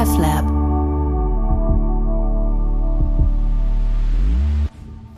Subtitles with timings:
[0.00, 0.46] RefLab.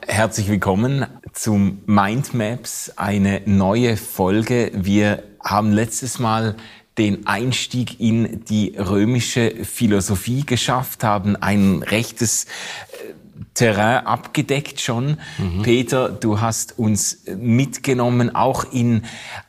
[0.08, 4.72] Herzlich willkommen zum Mindmaps, eine neue Folge.
[4.74, 6.56] Wir haben letztes Mal
[6.98, 13.12] den Einstieg in die römische Philosophie geschafft, haben ein rechtes äh,
[13.54, 15.18] Terrain abgedeckt schon.
[15.38, 15.62] Mhm.
[15.62, 19.04] Peter, du hast uns mitgenommen, auch in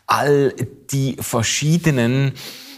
[0.05, 0.53] all
[0.91, 2.33] die verschiedenen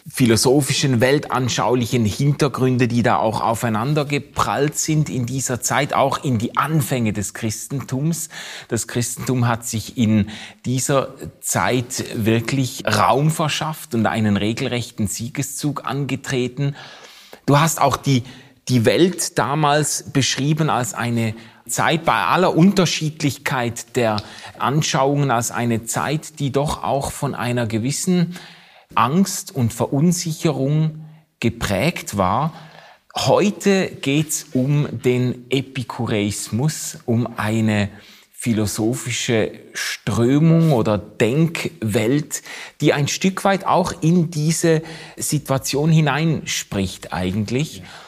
[0.08, 6.58] philosophischen, weltanschaulichen Hintergründe, die da auch aufeinander geprallt sind in dieser Zeit, auch in die
[6.58, 8.30] Anfänge des Christentums.
[8.68, 10.30] Das Christentum hat sich in
[10.64, 16.76] dieser Zeit wirklich Raum verschafft und einen regelrechten Siegeszug angetreten.
[17.48, 18.24] Du hast auch die,
[18.68, 21.34] die Welt damals beschrieben als eine
[21.68, 24.18] Zeit bei aller Unterschiedlichkeit der
[24.60, 28.36] Anschauungen als eine Zeit, die doch auch von einer gewissen
[28.94, 31.06] Angst und Verunsicherung
[31.40, 32.54] geprägt war.
[33.16, 37.90] Heute geht's um den Epikureismus, um eine
[38.32, 42.44] philosophische Strömung oder Denkwelt,
[42.80, 44.84] die ein Stück weit auch in diese
[45.18, 47.80] Situation hineinspricht eigentlich.
[47.80, 48.05] Ähm,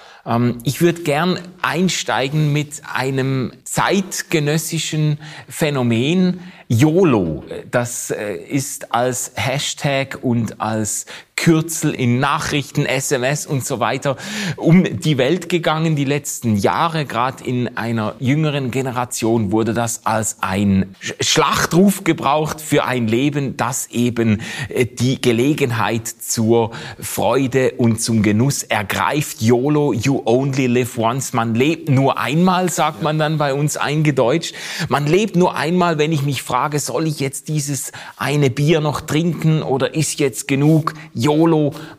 [0.64, 10.60] ich würde gern einsteigen mit einem zeitgenössischen Phänomen, YOLO, das äh, ist als Hashtag und
[10.60, 11.06] als
[11.48, 14.18] Kürzel in Nachrichten, SMS und so weiter
[14.58, 15.96] um die Welt gegangen.
[15.96, 22.84] Die letzten Jahre, gerade in einer jüngeren Generation, wurde das als ein Schlachtruf gebraucht für
[22.84, 29.42] ein Leben, das eben äh, die Gelegenheit zur Freude und zum Genuss ergreift.
[29.42, 31.32] YOLO, you only live once.
[31.32, 34.54] Man lebt nur einmal, sagt man dann bei uns eingedeutscht.
[34.90, 39.00] Man lebt nur einmal, wenn ich mich frage, soll ich jetzt dieses eine Bier noch
[39.00, 40.94] trinken oder ist jetzt genug?
[41.14, 41.37] YOLO,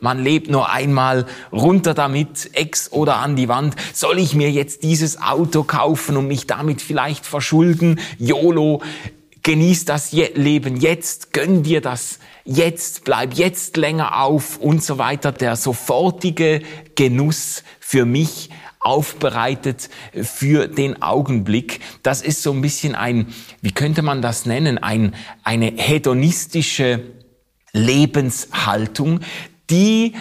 [0.00, 3.77] man lebt nur einmal, runter damit, ex oder an die Wand.
[3.92, 8.01] Soll ich mir jetzt dieses Auto kaufen und mich damit vielleicht verschulden?
[8.18, 8.83] YOLO,
[9.42, 15.33] genieß das Leben jetzt, gönn dir das jetzt, bleib jetzt länger auf und so weiter.
[15.33, 16.62] Der sofortige
[16.96, 21.80] Genuss für mich aufbereitet für den Augenblick.
[22.02, 23.29] Das ist so ein bisschen ein,
[23.61, 25.14] wie könnte man das nennen, ein,
[25.45, 27.01] eine hedonistische
[27.73, 29.20] Lebenshaltung,
[29.70, 30.14] die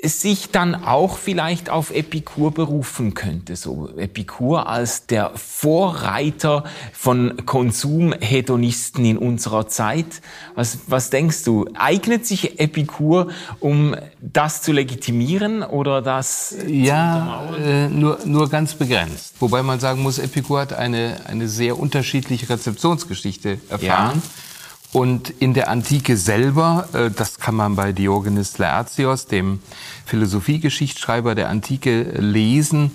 [0.00, 3.56] sich dann auch vielleicht auf Epikur berufen könnte.
[3.56, 10.06] So Epikur als der Vorreiter von Konsumhedonisten in unserer Zeit.
[10.54, 11.66] Was, was denkst du?
[11.74, 16.54] Eignet sich Epikur, um das zu legitimieren oder das?
[16.68, 19.34] Ja, äh, nur, nur ganz begrenzt.
[19.40, 24.22] Wobei man sagen muss, Epikur hat eine, eine sehr unterschiedliche Rezeptionsgeschichte erfahren.
[24.24, 24.30] Ja.
[24.92, 29.60] Und in der Antike selber, äh, das kann man bei Diogenes Laertios, dem
[30.06, 32.92] Philosophiegeschichtsschreiber der Antike, lesen,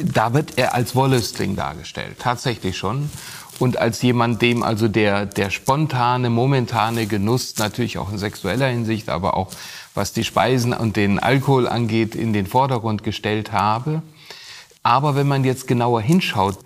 [0.00, 3.10] da wird er als Wollüstling dargestellt, tatsächlich schon.
[3.58, 9.08] Und als jemand, dem also der, der spontane, momentane Genuss, natürlich auch in sexueller Hinsicht,
[9.08, 9.50] aber auch
[9.94, 14.02] was die Speisen und den Alkohol angeht, in den Vordergrund gestellt habe.
[14.82, 16.58] Aber wenn man jetzt genauer hinschaut,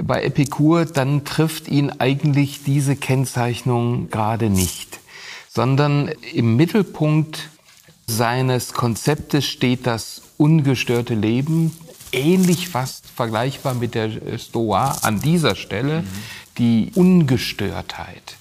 [0.00, 5.00] bei Epikur, dann trifft ihn eigentlich diese Kennzeichnung gerade nicht,
[5.48, 7.50] sondern im Mittelpunkt
[8.06, 11.76] seines Konzeptes steht das ungestörte Leben,
[12.12, 16.08] ähnlich fast vergleichbar mit der Stoa an dieser Stelle, mhm.
[16.58, 18.36] die Ungestörtheit,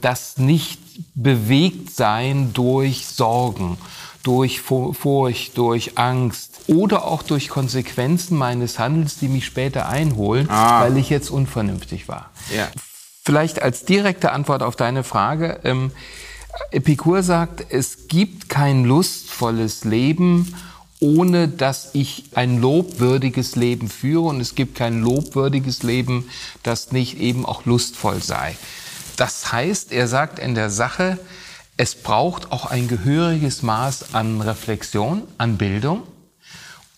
[0.00, 0.80] das nicht
[1.14, 3.78] bewegt sein durch Sorgen,
[4.22, 10.82] durch Furcht, durch Angst oder auch durch Konsequenzen meines Handels, die mich später einholen, ah.
[10.82, 12.30] weil ich jetzt unvernünftig war.
[12.54, 12.68] Ja.
[13.24, 15.60] Vielleicht als direkte Antwort auf deine Frage.
[15.64, 15.90] Ähm,
[16.70, 20.54] Epikur sagt, es gibt kein lustvolles Leben,
[21.00, 26.28] ohne dass ich ein lobwürdiges Leben führe und es gibt kein lobwürdiges Leben,
[26.62, 28.56] das nicht eben auch lustvoll sei.
[29.16, 31.18] Das heißt, er sagt in der Sache,
[31.76, 36.02] es braucht auch ein gehöriges Maß an Reflexion, an Bildung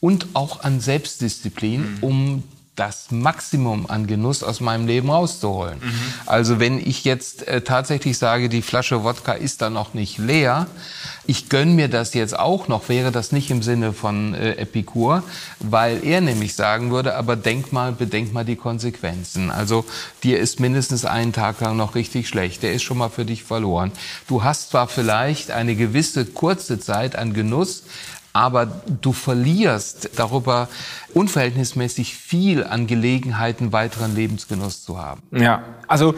[0.01, 1.99] und auch an Selbstdisziplin, mhm.
[2.01, 2.43] um
[2.81, 5.79] das Maximum an Genuss aus meinem Leben rauszuholen.
[5.83, 5.93] Mhm.
[6.25, 10.67] Also wenn ich jetzt äh, tatsächlich sage, die Flasche Wodka ist da noch nicht leer,
[11.27, 15.23] ich gönn mir das jetzt auch noch, wäre das nicht im Sinne von äh, Epikur,
[15.59, 19.51] weil er nämlich sagen würde, aber denk mal, bedenk mal die Konsequenzen.
[19.51, 19.85] Also
[20.23, 23.45] dir ist mindestens einen Tag lang noch richtig schlecht, der ist schon mal für dich
[23.45, 23.93] verloren.
[24.27, 27.83] Du hast zwar vielleicht eine gewisse kurze Zeit an Genuss,
[28.33, 30.69] aber du verlierst darüber
[31.15, 35.23] unverhältnismäßig viel an Gelegenheiten, weiteren Lebensgenuss zu haben.
[35.33, 36.15] Ja, also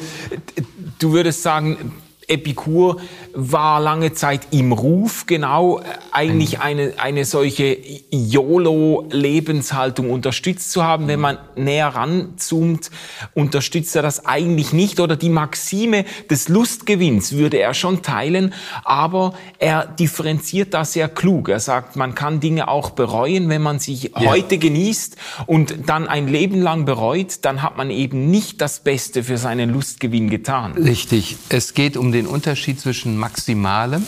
[0.98, 1.92] du würdest sagen,
[2.32, 3.00] Epikur
[3.34, 7.78] war lange Zeit im Ruf, genau äh, eigentlich eine, eine solche
[8.10, 11.08] YOLO-Lebenshaltung unterstützt zu haben.
[11.08, 12.90] Wenn man näher ranzoomt,
[13.34, 15.00] unterstützt er das eigentlich nicht.
[15.00, 21.48] Oder die Maxime des Lustgewinns würde er schon teilen, aber er differenziert da sehr klug.
[21.48, 24.30] Er sagt, man kann Dinge auch bereuen, wenn man sich ja.
[24.30, 29.24] heute genießt und dann ein Leben lang bereut, dann hat man eben nicht das Beste
[29.24, 30.72] für seinen Lustgewinn getan.
[30.72, 31.36] Richtig.
[31.48, 34.06] Es geht um den Unterschied zwischen maximalem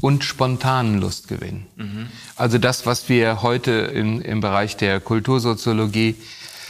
[0.00, 1.66] und spontanen Lustgewinn.
[1.76, 2.08] Mhm.
[2.36, 6.16] Also das, was wir heute in, im Bereich der Kultursoziologie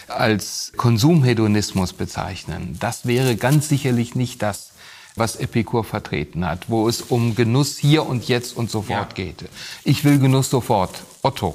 [0.09, 4.73] als Konsumhedonismus bezeichnen, das wäre ganz sicherlich nicht das,
[5.17, 9.25] was Epikur vertreten hat, wo es um Genuss hier und jetzt und sofort ja.
[9.25, 9.45] geht.
[9.85, 11.03] Ich will Genuss sofort.
[11.23, 11.55] Otto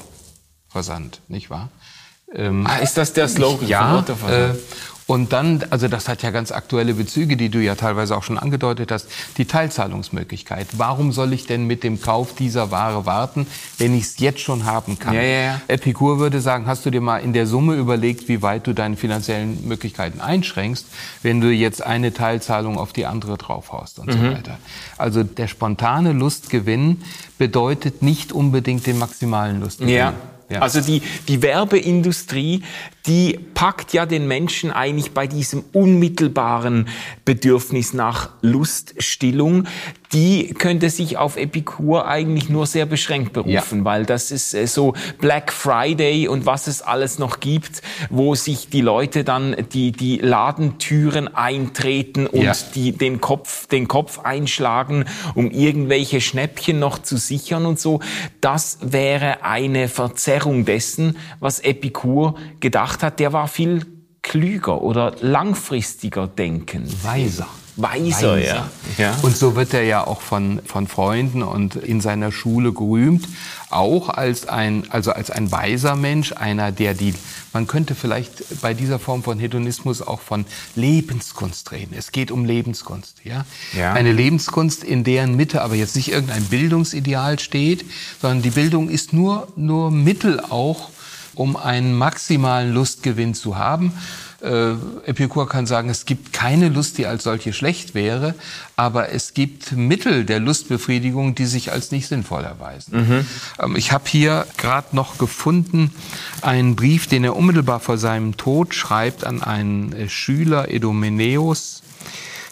[0.70, 1.70] Versand, nicht wahr?
[2.36, 3.68] Ähm, ah, ist das der Slogan?
[3.68, 4.06] Ja.
[4.30, 4.54] Äh,
[5.08, 8.40] und dann, also das hat ja ganz aktuelle Bezüge, die du ja teilweise auch schon
[8.40, 10.68] angedeutet hast, die Teilzahlungsmöglichkeit.
[10.78, 13.46] Warum soll ich denn mit dem Kauf dieser Ware warten,
[13.78, 15.14] wenn ich es jetzt schon haben kann?
[15.14, 15.62] Ja, ja, ja.
[15.68, 18.98] Epikur würde sagen, hast du dir mal in der Summe überlegt, wie weit du deine
[18.98, 20.88] finanziellen Möglichkeiten einschränkst,
[21.22, 24.12] wenn du jetzt eine Teilzahlung auf die andere draufhaust und mhm.
[24.14, 24.58] so weiter.
[24.98, 27.04] Also der spontane Lustgewinn
[27.38, 29.94] bedeutet nicht unbedingt den maximalen Lustgewinn.
[29.94, 30.14] Ja.
[30.60, 32.64] Also die, die Werbeindustrie,
[33.07, 36.88] die packt ja den Menschen eigentlich bei diesem unmittelbaren
[37.24, 39.68] Bedürfnis nach Luststillung.
[40.13, 43.86] Die könnte sich auf Epikur eigentlich nur sehr beschränkt berufen, ja.
[43.86, 48.69] weil das ist äh, so Black Friday und was es alles noch gibt, wo sich
[48.69, 52.54] die Leute dann die, die Ladentüren eintreten und ja.
[52.75, 58.00] die, den Kopf, den Kopf einschlagen, um irgendwelche Schnäppchen noch zu sichern und so.
[58.42, 63.86] Das wäre eine Verzerrung dessen, was Epikur gedacht gemacht hat, der war viel
[64.22, 66.88] klüger oder langfristiger denken.
[67.04, 67.48] Weiser.
[67.78, 68.40] Weiser, Weiser.
[68.46, 68.70] Ja.
[68.98, 69.18] ja.
[69.22, 73.28] Und so wird er ja auch von, von Freunden und in seiner Schule gerühmt,
[73.70, 77.14] auch als ein, also als ein weiser Mensch, einer, der die,
[77.52, 80.46] man könnte vielleicht bei dieser Form von Hedonismus auch von
[80.76, 81.94] Lebenskunst reden.
[81.98, 83.46] Es geht um Lebenskunst, ja.
[83.78, 83.92] ja.
[83.92, 87.84] Eine Lebenskunst, in deren Mitte aber jetzt nicht irgendein Bildungsideal steht,
[88.22, 90.92] sondern die Bildung ist nur, nur Mittel auch,
[91.36, 93.94] um einen maximalen Lustgewinn zu haben.
[94.42, 94.74] Äh,
[95.06, 98.36] Epikur kann sagen, es gibt keine Lust, die als solche schlecht wäre,
[98.76, 103.08] aber es gibt Mittel der Lustbefriedigung, die sich als nicht sinnvoll erweisen.
[103.08, 103.28] Mhm.
[103.60, 105.92] Ähm, ich habe hier gerade noch gefunden
[106.42, 111.82] einen Brief, den er unmittelbar vor seinem Tod schreibt an einen äh, Schüler, Edomeneus.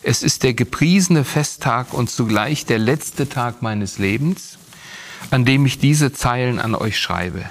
[0.01, 4.57] Es ist der gepriesene Festtag und zugleich der letzte Tag meines Lebens,
[5.31, 7.45] an dem ich diese Zeilen an euch schreibe.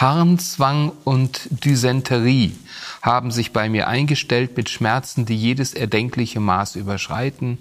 [0.00, 2.52] Harnzwang und Dysenterie
[3.02, 7.58] haben sich bei mir eingestellt mit Schmerzen, die jedes erdenkliche Maß überschreiten.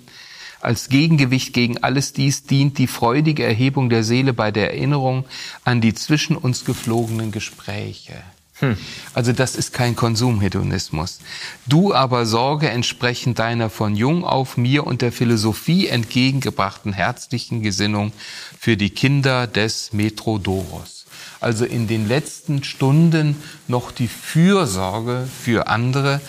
[0.61, 5.25] Als Gegengewicht gegen alles dies dient die freudige Erhebung der Seele bei der Erinnerung
[5.63, 8.13] an die zwischen uns geflogenen Gespräche.
[8.59, 8.77] Hm.
[9.15, 11.19] Also das ist kein Konsumhedonismus.
[11.65, 18.13] Du aber sorge entsprechend deiner von jung auf mir und der Philosophie entgegengebrachten herzlichen Gesinnung
[18.59, 20.96] für die Kinder des Metrodoros
[21.39, 26.21] also in den letzten Stunden noch die Fürsorge für andere.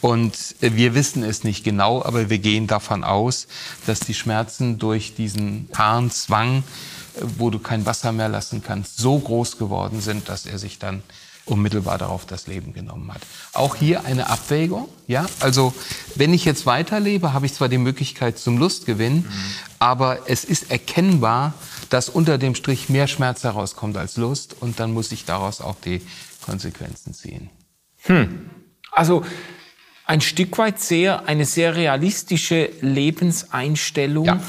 [0.00, 3.46] Und wir wissen es nicht genau, aber wir gehen davon aus,
[3.86, 6.62] dass die Schmerzen durch diesen Harnzwang,
[7.38, 11.02] wo du kein Wasser mehr lassen kannst, so groß geworden sind, dass er sich dann
[11.48, 13.22] unmittelbar darauf das Leben genommen hat.
[13.54, 15.26] Auch hier eine Abwägung, ja.
[15.40, 15.74] Also,
[16.14, 19.32] wenn ich jetzt weiterlebe, habe ich zwar die Möglichkeit zum Lustgewinn, mhm.
[19.78, 21.54] aber es ist erkennbar,
[21.90, 25.76] dass unter dem Strich mehr Schmerz herauskommt als Lust und dann muss ich daraus auch
[25.84, 26.02] die
[26.44, 27.50] Konsequenzen ziehen.
[28.02, 28.50] Hm.
[28.92, 29.24] Also,
[30.06, 34.26] ein Stück weit sehr, eine sehr realistische Lebenseinstellung.
[34.26, 34.40] Ja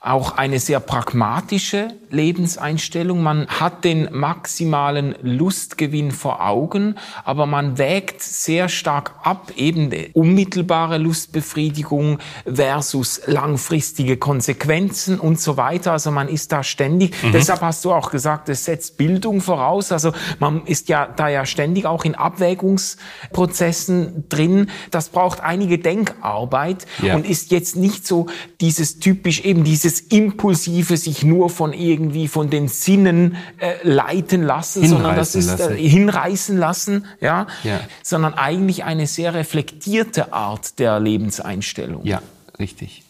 [0.00, 3.22] auch eine sehr pragmatische Lebenseinstellung.
[3.22, 10.98] Man hat den maximalen Lustgewinn vor Augen, aber man wägt sehr stark ab, eben unmittelbare
[10.98, 15.92] Lustbefriedigung versus langfristige Konsequenzen und so weiter.
[15.92, 17.22] Also man ist da ständig.
[17.22, 17.32] Mhm.
[17.32, 19.92] Deshalb hast du auch gesagt, es setzt Bildung voraus.
[19.92, 24.70] Also man ist ja da ja ständig auch in Abwägungsprozessen drin.
[24.90, 27.16] Das braucht einige Denkarbeit ja.
[27.16, 28.26] und ist jetzt nicht so
[28.60, 34.82] dieses typisch eben dieses impulsive sich nur von irgendwie von den Sinnen äh, leiten lassen,
[34.82, 37.48] hinreißen sondern das ist äh, hinreißen lassen, ja?
[37.64, 42.06] ja, sondern eigentlich eine sehr reflektierte Art der Lebenseinstellung.
[42.06, 42.22] Ja,
[42.58, 43.02] richtig.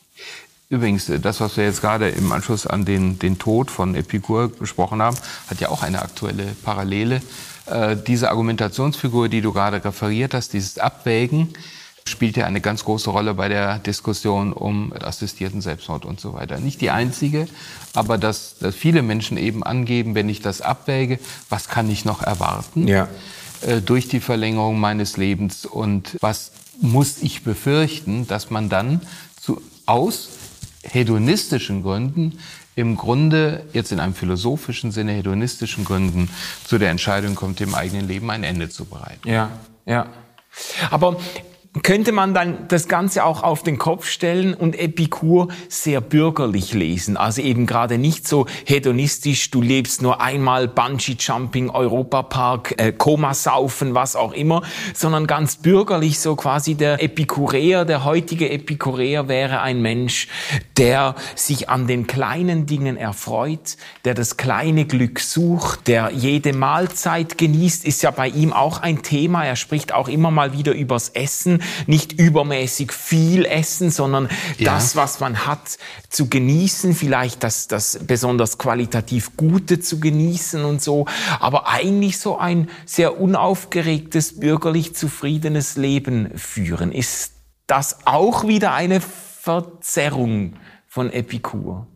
[0.70, 4.48] Übrigens, äh, das, was wir jetzt gerade im Anschluss an den, den Tod von Epikur
[4.48, 5.16] besprochen haben,
[5.48, 7.20] hat ja auch eine aktuelle Parallele.
[7.66, 11.52] Äh, diese Argumentationsfigur, die du gerade referiert hast, dieses Abwägen,
[12.08, 16.58] spielt ja eine ganz große Rolle bei der Diskussion um assistierten Selbstmord und so weiter.
[16.58, 17.48] Nicht die einzige,
[17.94, 22.22] aber dass, dass viele Menschen eben angeben, wenn ich das abwäge, was kann ich noch
[22.22, 23.08] erwarten ja.
[23.66, 29.00] äh, durch die Verlängerung meines Lebens und was muss ich befürchten, dass man dann
[29.40, 30.28] zu, aus
[30.82, 32.38] hedonistischen Gründen
[32.76, 36.30] im Grunde jetzt in einem philosophischen Sinne hedonistischen Gründen
[36.64, 39.28] zu der Entscheidung kommt, dem eigenen Leben ein Ende zu bereiten.
[39.28, 39.50] Ja,
[39.84, 40.06] ja.
[40.90, 41.16] Aber
[41.82, 47.16] könnte man dann das Ganze auch auf den Kopf stellen und Epikur sehr bürgerlich lesen.
[47.16, 54.16] Also eben gerade nicht so hedonistisch, du lebst nur einmal Bungee-Jumping, Europapark, äh, Komasaufen, was
[54.16, 54.62] auch immer,
[54.94, 60.28] sondern ganz bürgerlich so quasi der Epikureer, der heutige Epikureer wäre ein Mensch,
[60.78, 67.36] der sich an den kleinen Dingen erfreut, der das kleine Glück sucht, der jede Mahlzeit
[67.36, 69.44] genießt, ist ja bei ihm auch ein Thema.
[69.44, 74.74] Er spricht auch immer mal wieder übers Essen nicht übermäßig viel essen, sondern ja.
[74.74, 80.82] das, was man hat, zu genießen, vielleicht das, das besonders qualitativ Gute zu genießen und
[80.82, 81.06] so,
[81.40, 86.92] aber eigentlich so ein sehr unaufgeregtes, bürgerlich zufriedenes Leben führen.
[86.92, 87.32] Ist
[87.66, 90.54] das auch wieder eine Verzerrung
[90.86, 91.86] von Epikur?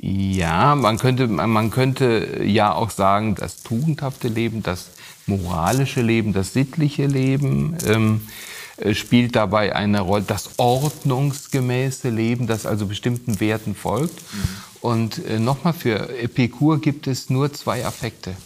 [0.00, 4.90] Ja, man könnte, man könnte ja auch sagen, das tugendhafte Leben, das
[5.26, 8.57] moralische Leben, das sittliche Leben, ähm, äh,
[8.94, 10.24] spielt dabei eine Rolle.
[10.26, 14.14] Das ordnungsgemäße Leben, das also bestimmten Werten folgt.
[14.14, 14.48] Mhm.
[14.80, 18.36] Und äh, nochmal, für Epikur gibt es nur zwei Affekte.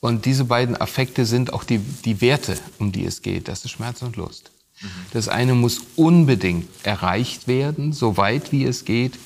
[0.00, 3.48] Und diese beiden Affekte sind auch die, die Werte, um die es geht.
[3.48, 4.50] Das ist Schmerz und Lust.
[4.82, 4.88] Mhm.
[5.12, 9.18] Das eine muss unbedingt erreicht werden, so weit wie es geht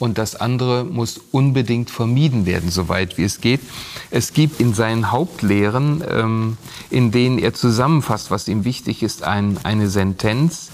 [0.00, 3.60] und das andere muss unbedingt vermieden werden, soweit wie es geht.
[4.10, 6.56] Es gibt in seinen Hauptlehren, ähm,
[6.90, 10.70] in denen er zusammenfasst, was ihm wichtig ist, ein, eine Sentenz,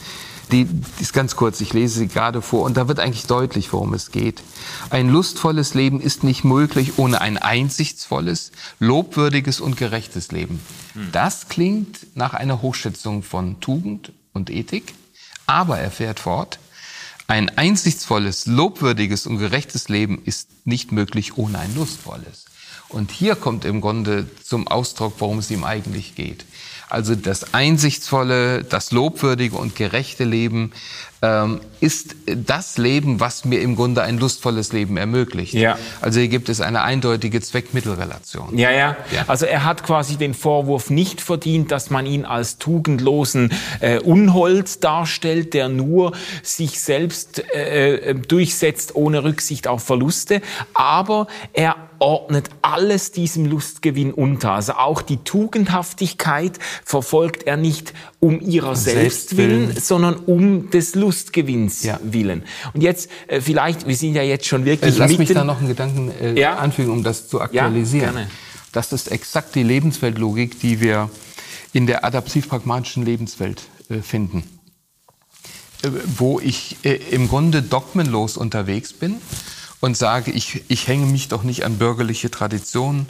[0.53, 3.73] die, die ist ganz kurz, ich lese sie gerade vor und da wird eigentlich deutlich,
[3.73, 4.43] worum es geht.
[4.91, 10.61] Ein lustvolles Leben ist nicht möglich ohne ein einsichtsvolles, lobwürdiges und gerechtes Leben.
[10.93, 11.09] Hm.
[11.11, 14.95] Das klingt nach einer Hochschätzung von Tugend und Ethik,
[15.47, 16.61] aber er fährt fort,
[17.29, 22.47] ein einsichtsvolles, lobwürdiges und gerechtes Leben ist nicht möglich ohne ein lustvolles.
[22.89, 26.45] Und hier kommt im Grunde zum Ausdruck, worum es ihm eigentlich geht.
[26.89, 30.73] Also das einsichtsvolle, das lobwürdige und gerechte Leben
[31.23, 35.55] ähm, ist das Leben, was mir im Grunde ein lustvolles Leben ermöglicht.
[35.55, 35.79] Ja.
[36.01, 38.57] Also hier gibt es eine eindeutige Zweckmittelrelation.
[38.57, 39.25] Ja, ja, ja.
[39.27, 44.85] Also er hat quasi den Vorwurf nicht verdient, dass man ihn als tugendlosen äh, Unhold
[44.85, 50.43] darstellt, der nur sich selbst äh, äh durchsetzt ohne Rücksicht auf Verluste.
[50.75, 54.53] Aber er ordnet alles diesem Lustgewinn unter.
[54.53, 61.06] Also auch die Tugendhaftigkeit verfolgt er nicht um ihrer selbst willen, sondern um des Lustgewinns
[61.83, 61.99] ja.
[62.03, 62.45] willen.
[62.73, 65.45] Und jetzt äh, vielleicht, wir sind ja jetzt schon wirklich äh, Lass mitten, mich da
[65.45, 66.57] noch einen Gedanken äh, ja?
[66.57, 68.17] anfügen, um das zu aktualisieren.
[68.17, 68.27] Ja.
[68.73, 71.11] Das ist exakt die Lebensweltlogik, die wir
[71.73, 74.45] in der adaptiv-pragmatischen Lebenswelt äh, finden.
[75.83, 79.17] Äh, wo ich äh, im Grunde dogmenlos unterwegs bin
[79.81, 83.07] und sage, ich, ich hänge mich doch nicht an bürgerliche Traditionen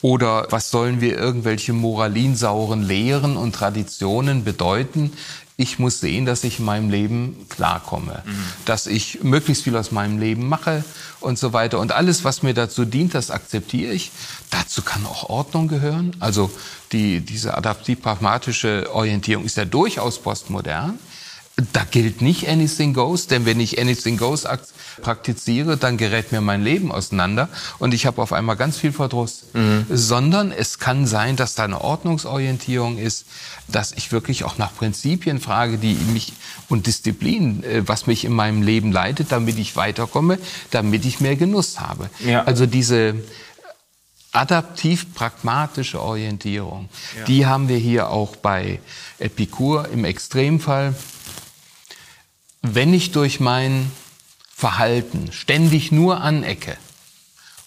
[0.00, 5.12] oder was sollen wir irgendwelche moralinsauren Lehren und Traditionen bedeuten?
[5.56, 8.44] Ich muss sehen, dass ich in meinem Leben klarkomme, mhm.
[8.64, 10.84] dass ich möglichst viel aus meinem Leben mache
[11.18, 11.80] und so weiter.
[11.80, 14.12] Und alles, was mir dazu dient, das akzeptiere ich.
[14.50, 16.14] Dazu kann auch Ordnung gehören.
[16.20, 16.48] Also
[16.92, 20.96] die, diese adaptiv-pragmatische Orientierung ist ja durchaus postmodern.
[21.72, 24.46] Da gilt nicht anything goes, denn wenn ich anything goes
[25.02, 27.48] praktiziere, dann gerät mir mein Leben auseinander
[27.80, 29.46] und ich habe auf einmal ganz viel Verdruss.
[29.54, 29.86] Mhm.
[29.90, 33.26] Sondern es kann sein, dass da eine Ordnungsorientierung ist,
[33.66, 36.32] dass ich wirklich auch nach Prinzipien frage, die mich
[36.68, 40.38] und Disziplin, äh, was mich in meinem Leben leitet, damit ich weiterkomme,
[40.70, 42.08] damit ich mehr Genuss habe.
[42.24, 42.44] Ja.
[42.44, 43.16] Also diese
[44.32, 46.88] adaptiv-pragmatische Orientierung,
[47.18, 47.24] ja.
[47.24, 48.78] die haben wir hier auch bei
[49.18, 50.94] Epikur im Extremfall.
[52.74, 53.90] Wenn ich durch mein
[54.54, 56.76] Verhalten ständig nur anecke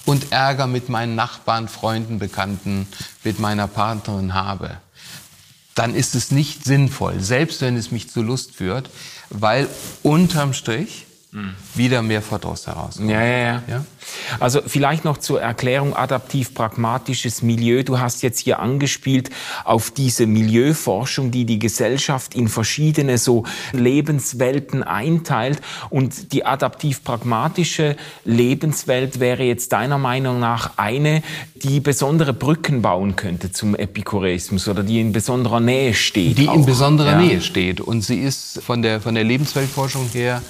[0.05, 2.88] und Ärger mit meinen Nachbarn, Freunden, Bekannten,
[3.24, 4.77] mit meiner Partnerin habe,
[5.74, 8.91] dann ist es nicht sinnvoll, selbst wenn es mich zu Lust führt,
[9.31, 9.67] weil
[10.03, 11.56] unterm Strich mhm.
[11.76, 13.10] wieder mehr Verdruss herauskommt.
[13.10, 13.86] Ja, ja, ja, ja.
[14.40, 17.84] Also vielleicht noch zur Erklärung adaptiv-pragmatisches Milieu.
[17.84, 19.30] Du hast jetzt hier angespielt
[19.64, 25.62] auf diese Milieuforschung, die die Gesellschaft in verschiedene so Lebenswelten einteilt.
[25.90, 27.96] Und die adaptiv-pragmatische
[28.26, 31.24] Lebenswelt wäre jetzt deiner Meinung nach eine,
[31.56, 36.38] die besondere Brücken bauen könnte zum Epikureismus oder die in besonderer Nähe steht.
[36.38, 36.56] Die auch.
[36.56, 37.18] in besonderer ja.
[37.18, 37.82] Nähe steht.
[37.82, 40.42] Und sie ist von der, von der Lebensweltforschung her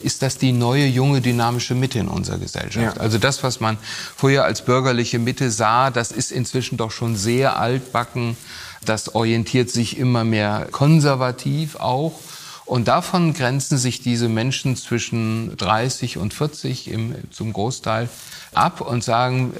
[0.00, 2.96] ist das die neue, junge, dynamische Mitte in unserer Gesellschaft.
[2.96, 3.02] Ja.
[3.02, 3.78] Also das, was man
[4.16, 8.36] früher als bürgerliche Mitte sah, das ist inzwischen doch schon sehr altbacken.
[8.84, 12.20] Das orientiert sich immer mehr konservativ auch.
[12.68, 18.10] Und davon grenzen sich diese Menschen zwischen 30 und 40 im, zum Großteil
[18.52, 19.54] ab und sagen,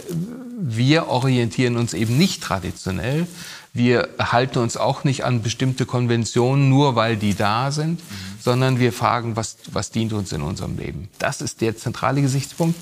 [0.60, 3.26] wir orientieren uns eben nicht traditionell.
[3.72, 8.14] Wir halten uns auch nicht an bestimmte Konventionen, nur weil die da sind, mhm.
[8.40, 11.08] sondern wir fragen, was, was dient uns in unserem Leben.
[11.18, 12.78] Das ist der zentrale Gesichtspunkt.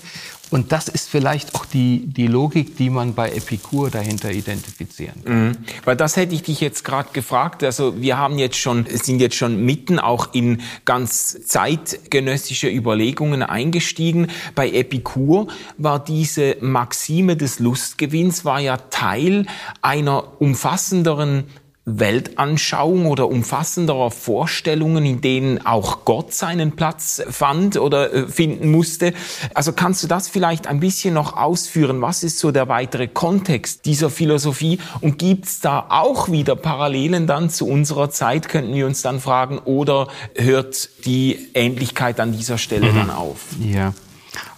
[0.50, 5.47] Und das ist vielleicht auch die, die Logik, die man bei Epikur dahinter identifizieren kann.
[5.49, 5.57] Mhm.
[5.85, 7.65] Weil das hätte ich dich jetzt gerade gefragt.
[7.65, 14.29] Also wir haben jetzt schon, sind jetzt schon mitten auch in ganz zeitgenössische Überlegungen eingestiegen.
[14.55, 15.49] Bei Epikur
[15.79, 19.47] war diese Maxime des Lustgewinns war ja Teil
[19.83, 21.45] einer umfassenderen
[21.88, 29.14] Weltanschauung oder umfassenderer Vorstellungen, in denen auch Gott seinen Platz fand oder äh, finden musste.
[29.55, 32.02] Also kannst du das vielleicht ein bisschen noch ausführen?
[32.02, 34.81] Was ist so der weitere Kontext dieser Philosophie?
[35.00, 39.59] Und gibt's da auch wieder Parallelen dann zu unserer Zeit, könnten wir uns dann fragen,
[39.59, 42.97] oder hört die Ähnlichkeit an dieser Stelle mhm.
[42.97, 43.38] dann auf?
[43.61, 43.95] Ja.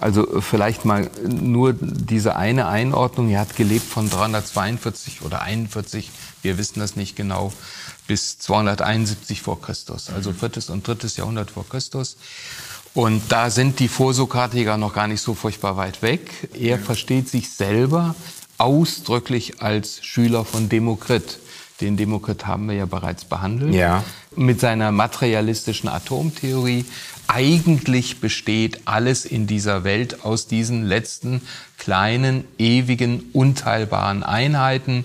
[0.01, 3.29] Also vielleicht mal nur diese eine Einordnung.
[3.29, 6.11] Er hat gelebt von 342 oder 41
[6.43, 7.53] wir wissen das nicht genau,
[8.07, 12.17] bis 271 vor Christus, also viertes und drittes Jahrhundert vor Christus.
[12.95, 16.49] Und da sind die Vorsokratiker noch gar nicht so furchtbar weit weg.
[16.59, 18.15] Er versteht sich selber
[18.57, 21.39] ausdrücklich als Schüler von Demokrit.
[21.81, 23.73] Den Demokrit haben wir ja bereits behandelt.
[23.73, 24.03] Ja.
[24.35, 26.85] Mit seiner materialistischen Atomtheorie.
[27.29, 31.43] Eigentlich besteht alles in dieser Welt aus diesen letzten
[31.77, 35.05] kleinen, ewigen, unteilbaren Einheiten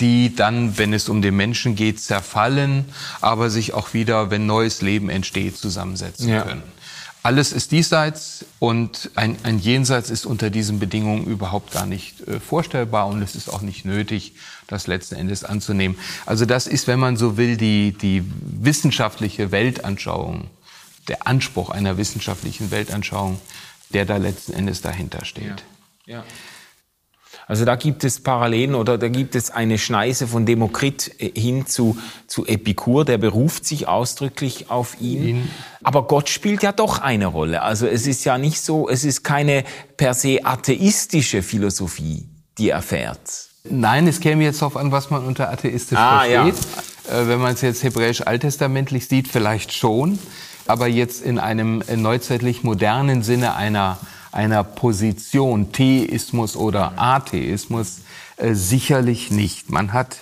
[0.00, 2.86] die dann, wenn es um den Menschen geht, zerfallen,
[3.20, 6.42] aber sich auch wieder, wenn neues Leben entsteht, zusammensetzen ja.
[6.42, 6.62] können.
[7.22, 12.40] Alles ist diesseits und ein, ein Jenseits ist unter diesen Bedingungen überhaupt gar nicht äh,
[12.40, 14.32] vorstellbar und es ist auch nicht nötig,
[14.66, 15.98] das letzten Endes anzunehmen.
[16.24, 20.48] Also das ist, wenn man so will, die, die wissenschaftliche Weltanschauung,
[21.08, 23.38] der Anspruch einer wissenschaftlichen Weltanschauung,
[23.92, 25.62] der da letzten Endes dahinter steht.
[26.06, 26.14] Ja.
[26.14, 26.24] Ja.
[27.50, 31.66] Also da gibt es Parallelen oder da gibt es eine Schneise von Demokrit äh, hin
[31.66, 35.24] zu, zu Epikur, der beruft sich ausdrücklich auf ihn.
[35.24, 35.50] ihn.
[35.82, 37.62] Aber Gott spielt ja doch eine Rolle.
[37.62, 39.64] Also es ist ja nicht so, es ist keine
[39.96, 43.18] per se atheistische Philosophie, die er fährt.
[43.68, 46.54] Nein, es käme jetzt darauf an, was man unter atheistisch ah, versteht.
[47.08, 47.22] Ja.
[47.22, 50.20] Äh, wenn man es jetzt hebräisch alttestamentlich sieht, vielleicht schon.
[50.68, 53.98] Aber jetzt in einem äh, neuzeitlich modernen Sinne einer
[54.32, 58.00] einer Position, Theismus oder Atheismus,
[58.36, 59.70] äh, sicherlich nicht.
[59.70, 60.18] Man hat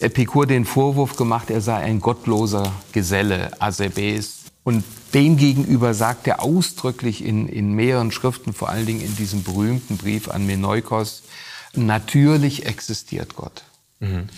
[0.00, 4.38] Epikur den Vorwurf gemacht, er sei ein gottloser Geselle, Asebes.
[4.64, 4.84] Und
[5.14, 10.28] demgegenüber sagt er ausdrücklich in, in mehreren Schriften, vor allen Dingen in diesem berühmten Brief
[10.28, 11.22] an Menoikos,
[11.74, 13.64] natürlich existiert Gott.
[14.00, 14.28] Mhm.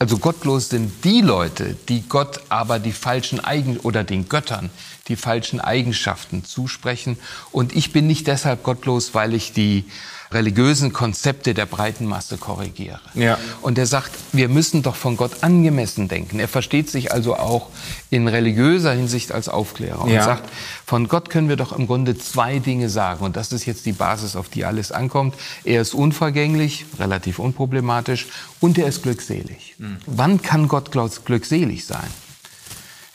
[0.00, 4.70] Also gottlos sind die Leute, die Gott aber die falschen Eigen oder den Göttern
[5.08, 7.18] die falschen Eigenschaften zusprechen.
[7.52, 9.84] Und ich bin nicht deshalb gottlos, weil ich die
[10.30, 13.00] religiösen Konzepte der breiten Masse korrigiere.
[13.14, 13.38] Ja.
[13.62, 16.38] Und er sagt, wir müssen doch von Gott angemessen denken.
[16.38, 17.68] Er versteht sich also auch
[18.10, 20.24] in religiöser Hinsicht als Aufklärer und ja.
[20.24, 20.48] sagt,
[20.84, 23.24] von Gott können wir doch im Grunde zwei Dinge sagen.
[23.24, 25.34] Und das ist jetzt die Basis, auf die alles ankommt.
[25.64, 28.26] Er ist unvergänglich, relativ unproblematisch
[28.60, 29.76] und er ist glückselig.
[29.78, 29.96] Mhm.
[30.06, 32.08] Wann kann Gott glückselig sein?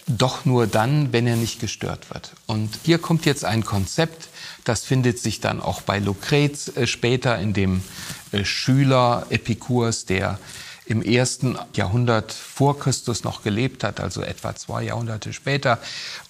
[0.07, 2.33] Doch nur dann, wenn er nicht gestört wird.
[2.45, 4.27] Und hier kommt jetzt ein Konzept,
[4.65, 7.83] das findet sich dann auch bei Lucrez äh, später in dem
[8.31, 10.39] äh, Schüler Epikurs, der
[10.85, 15.79] im ersten Jahrhundert vor Christus noch gelebt hat, also etwa zwei Jahrhunderte später,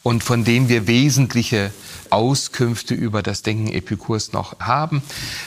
[0.03, 1.71] und von dem wir wesentliche
[2.11, 5.01] Auskünfte über das Denken Epikurs noch haben.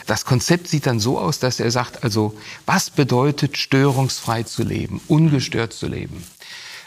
[0.07, 2.35] Das Konzept sieht dann so aus, dass er sagt, also
[2.67, 6.25] was bedeutet störungsfrei zu leben, ungestört zu leben?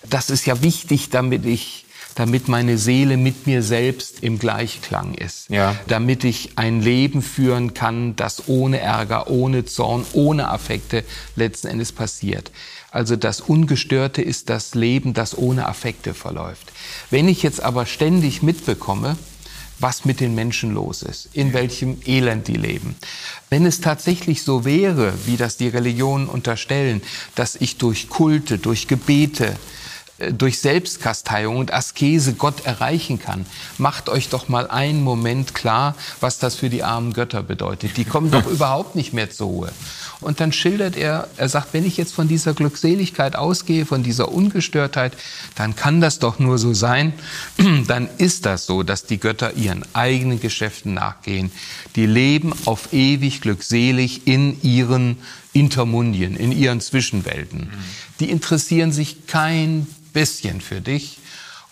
[0.07, 1.85] Das ist ja wichtig, damit ich
[2.15, 5.49] damit meine Seele mit mir selbst im Gleichklang ist.
[5.49, 5.77] Ja.
[5.87, 11.05] Damit ich ein Leben führen kann, das ohne Ärger, ohne Zorn, ohne Affekte
[11.37, 12.51] letzten Endes passiert.
[12.91, 16.73] Also das Ungestörte ist das Leben, das ohne Affekte verläuft.
[17.09, 19.15] Wenn ich jetzt aber ständig mitbekomme,
[19.79, 22.95] was mit den Menschen los ist, in welchem Elend die leben.
[23.49, 27.01] Wenn es tatsächlich so wäre, wie das die Religionen unterstellen,
[27.35, 29.55] dass ich durch Kulte, durch Gebete,
[30.31, 33.45] durch Selbstkasteiung und Askese Gott erreichen kann.
[33.77, 37.97] Macht euch doch mal einen Moment klar, was das für die armen Götter bedeutet.
[37.97, 39.71] Die kommen doch überhaupt nicht mehr zur Ruhe.
[40.21, 44.31] Und dann schildert er, er sagt, wenn ich jetzt von dieser Glückseligkeit ausgehe, von dieser
[44.31, 45.13] Ungestörtheit,
[45.55, 47.13] dann kann das doch nur so sein.
[47.87, 51.51] Dann ist das so, dass die Götter ihren eigenen Geschäften nachgehen.
[51.95, 55.17] Die leben auf ewig glückselig in ihren
[55.53, 57.69] Intermundien, in ihren Zwischenwelten.
[58.19, 61.19] Die interessieren sich kein bisschen für dich.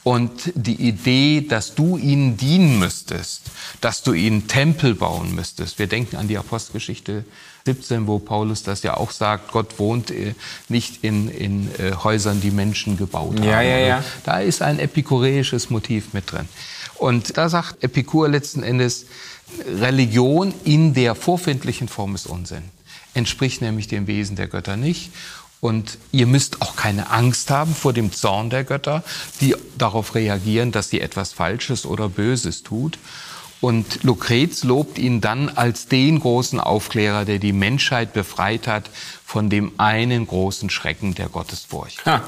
[0.03, 3.41] Und die Idee, dass du ihnen dienen müsstest,
[3.81, 5.79] dass du ihnen Tempel bauen müsstest.
[5.79, 7.25] Wir denken an die Apostelgeschichte
[7.65, 10.33] 17, wo Paulus das ja auch sagt, Gott wohnt äh,
[10.69, 13.43] nicht in, in äh, Häusern, die Menschen gebaut haben.
[13.43, 14.03] Ja, ja, ja.
[14.23, 16.47] Da ist ein epikureisches Motiv mit drin.
[16.95, 19.07] Und da sagt Epikur letzten Endes,
[19.67, 22.63] Religion in der vorfindlichen Form ist Unsinn.
[23.13, 25.11] Entspricht nämlich dem Wesen der Götter nicht.
[25.59, 29.03] Und ihr müsst auch keine Angst haben vor dem Zorn der Götter,
[29.41, 32.99] die darauf reagieren, dass sie etwas Falsches oder Böses tut.
[33.59, 38.89] Und Lucrez lobt ihn dann als den großen Aufklärer, der die Menschheit befreit hat
[39.25, 42.05] von dem einen großen Schrecken der Gottesfurcht.
[42.05, 42.21] Ha.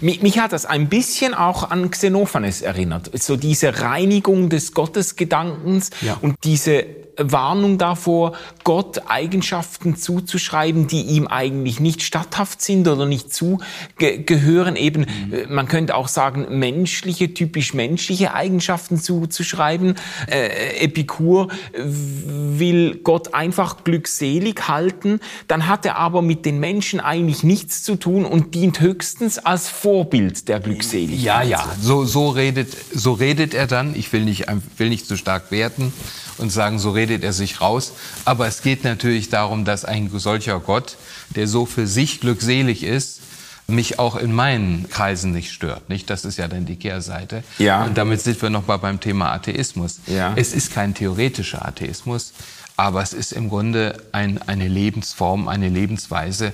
[0.00, 3.10] Mich, hat das ein bisschen auch an Xenophanes erinnert.
[3.18, 6.18] So diese Reinigung des Gottesgedankens ja.
[6.20, 6.84] und diese
[7.18, 8.32] Warnung davor,
[8.64, 14.76] Gott Eigenschaften zuzuschreiben, die ihm eigentlich nicht statthaft sind oder nicht zugehören.
[14.76, 15.54] Eben, mhm.
[15.54, 19.94] man könnte auch sagen, menschliche, typisch menschliche Eigenschaften zuzuschreiben.
[20.26, 25.20] Äh, Epikur will Gott einfach glückselig halten.
[25.48, 29.68] Dann hat er aber mit den Menschen eigentlich nichts zu tun und dient höchstens als
[29.68, 31.24] Vorbild der Glückseligkeit.
[31.24, 33.94] Ja, ja, so, so, redet, so redet er dann.
[33.94, 35.92] Ich will nicht, will nicht zu stark werten
[36.38, 37.92] und sagen, so redet er sich raus.
[38.24, 40.96] Aber es geht natürlich darum, dass ein solcher Gott,
[41.30, 43.20] der so für sich glückselig ist,
[43.68, 45.88] mich auch in meinen Kreisen nicht stört.
[45.88, 46.08] Nicht?
[46.10, 47.42] Das ist ja dann die Kehrseite.
[47.58, 47.84] Ja.
[47.84, 49.98] Und damit sind wir noch mal beim Thema Atheismus.
[50.06, 50.34] Ja.
[50.36, 52.32] Es ist kein theoretischer Atheismus,
[52.76, 56.52] aber es ist im Grunde ein, eine Lebensform, eine Lebensweise,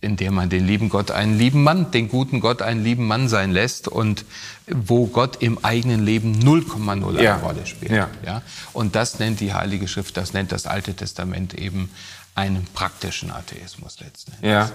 [0.00, 3.28] in der man den lieben Gott einen lieben Mann, den guten Gott einen lieben Mann
[3.28, 4.24] sein lässt und
[4.68, 7.36] wo Gott im eigenen Leben 0,0 eine ja.
[7.38, 7.90] Rolle spielt.
[7.90, 8.08] Ja.
[8.24, 8.42] ja.
[8.72, 11.90] Und das nennt die Heilige Schrift, das nennt das Alte Testament eben
[12.36, 14.50] einen praktischen Atheismus letzten Endes.
[14.50, 14.70] Ja.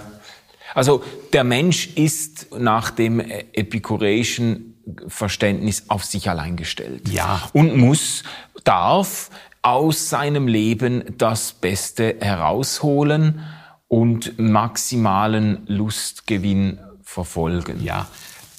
[0.74, 4.74] Also der Mensch ist nach dem epikureischen
[5.08, 7.08] Verständnis auf sich allein gestellt.
[7.08, 7.48] Ja.
[7.54, 8.24] Und muss,
[8.64, 9.30] darf
[9.62, 13.40] aus seinem Leben das Beste herausholen
[13.88, 17.82] und maximalen Lustgewinn verfolgen.
[17.82, 18.08] Ja,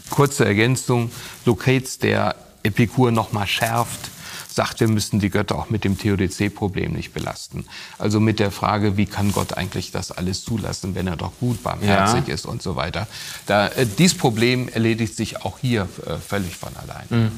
[0.10, 1.12] kurze Ergänzung.
[1.46, 4.10] Lucrez, der Epikur nochmal schärft,
[4.56, 7.66] sagt, wir müssen die Götter auch mit dem Theodizee-Problem nicht belasten.
[8.00, 11.62] Also mit der Frage, wie kann Gott eigentlich das alles zulassen, wenn er doch gut
[11.62, 12.34] barmherzig ja.
[12.34, 13.08] ist und so weiter.
[13.46, 17.06] Da, äh, dieses Problem erledigt sich auch hier äh, völlig von allein.
[17.10, 17.32] Mhm.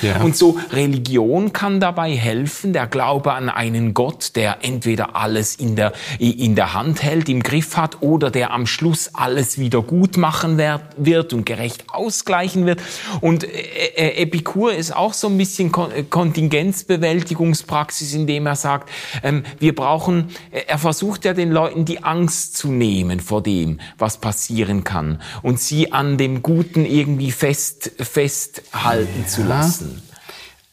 [0.03, 0.23] Ja.
[0.23, 5.75] Und so Religion kann dabei helfen der Glaube an einen Gott, der entweder alles in
[5.77, 10.17] der, in der Hand hält, im Griff hat oder der am Schluss alles wieder gut
[10.17, 10.61] machen
[10.97, 12.81] wird und gerecht ausgleichen wird.
[13.21, 13.49] Und äh,
[13.97, 18.91] äh, Epikur ist auch so ein bisschen Kontingenzbewältigungspraxis, indem er sagt,
[19.23, 24.19] ähm, wir brauchen, er versucht ja den Leuten die Angst zu nehmen vor dem, was
[24.19, 29.27] passieren kann und sie an dem Guten irgendwie fest, festhalten ja.
[29.27, 30.03] zu lassen.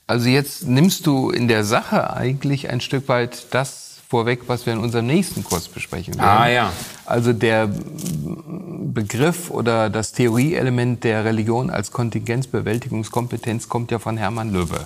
[0.08, 4.74] Also jetzt nimmst du in der Sache eigentlich ein Stück weit das vorweg, was wir
[4.74, 6.28] in unserem nächsten Kurs besprechen werden.
[6.28, 6.74] Ah ja.
[7.06, 14.86] Also der Begriff oder das Theorieelement der Religion als Kontingenzbewältigungskompetenz kommt ja von Hermann Löbbe.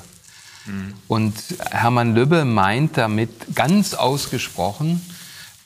[0.65, 0.93] Mhm.
[1.07, 1.33] Und
[1.71, 5.01] Hermann Löbbe meint damit ganz ausgesprochen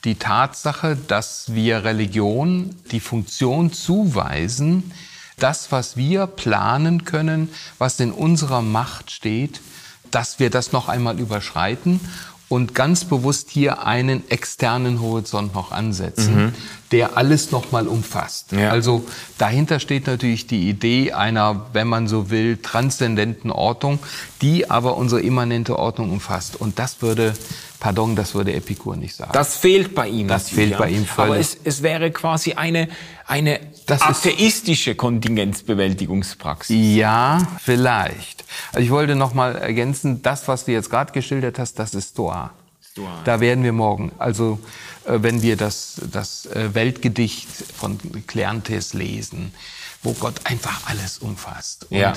[0.06, 4.92] die Tatsache, dass wir Religion die Funktion zuweisen,
[5.42, 9.62] das, was wir planen können, was in unserer Macht steht,
[10.12, 12.00] dass wir das noch einmal überschreiten
[12.50, 16.46] und ganz bewusst hier einen externen Horizont noch ansetzen.
[16.46, 16.54] Mhm.
[16.92, 18.52] Der alles nochmal umfasst.
[18.52, 18.70] Ja.
[18.70, 19.06] Also
[19.38, 24.00] dahinter steht natürlich die Idee einer, wenn man so will, transzendenten Ordnung,
[24.42, 26.60] die aber unsere immanente Ordnung umfasst.
[26.60, 27.34] Und das würde,
[27.80, 29.32] pardon, das würde Epikur nicht sagen.
[29.34, 30.28] Das fehlt bei ihm.
[30.28, 30.78] Das fehlt ja.
[30.78, 31.32] bei ihm völlig.
[31.32, 32.90] Aber es, es wäre quasi eine,
[33.26, 36.76] eine das atheistische Kontingenzbewältigungspraxis.
[36.78, 38.44] Ja, vielleicht.
[38.74, 42.10] Also ich wollte noch mal ergänzen, das, was du jetzt gerade geschildert hast, das ist
[42.12, 42.52] Stoa.
[43.24, 44.12] Da werden wir morgen.
[44.18, 44.60] Also
[45.06, 49.54] äh, wenn wir das, das äh, Weltgedicht von Kleantes lesen,
[50.04, 52.14] wo Gott einfach alles umfasst und ja.
[52.14, 52.16] Äh,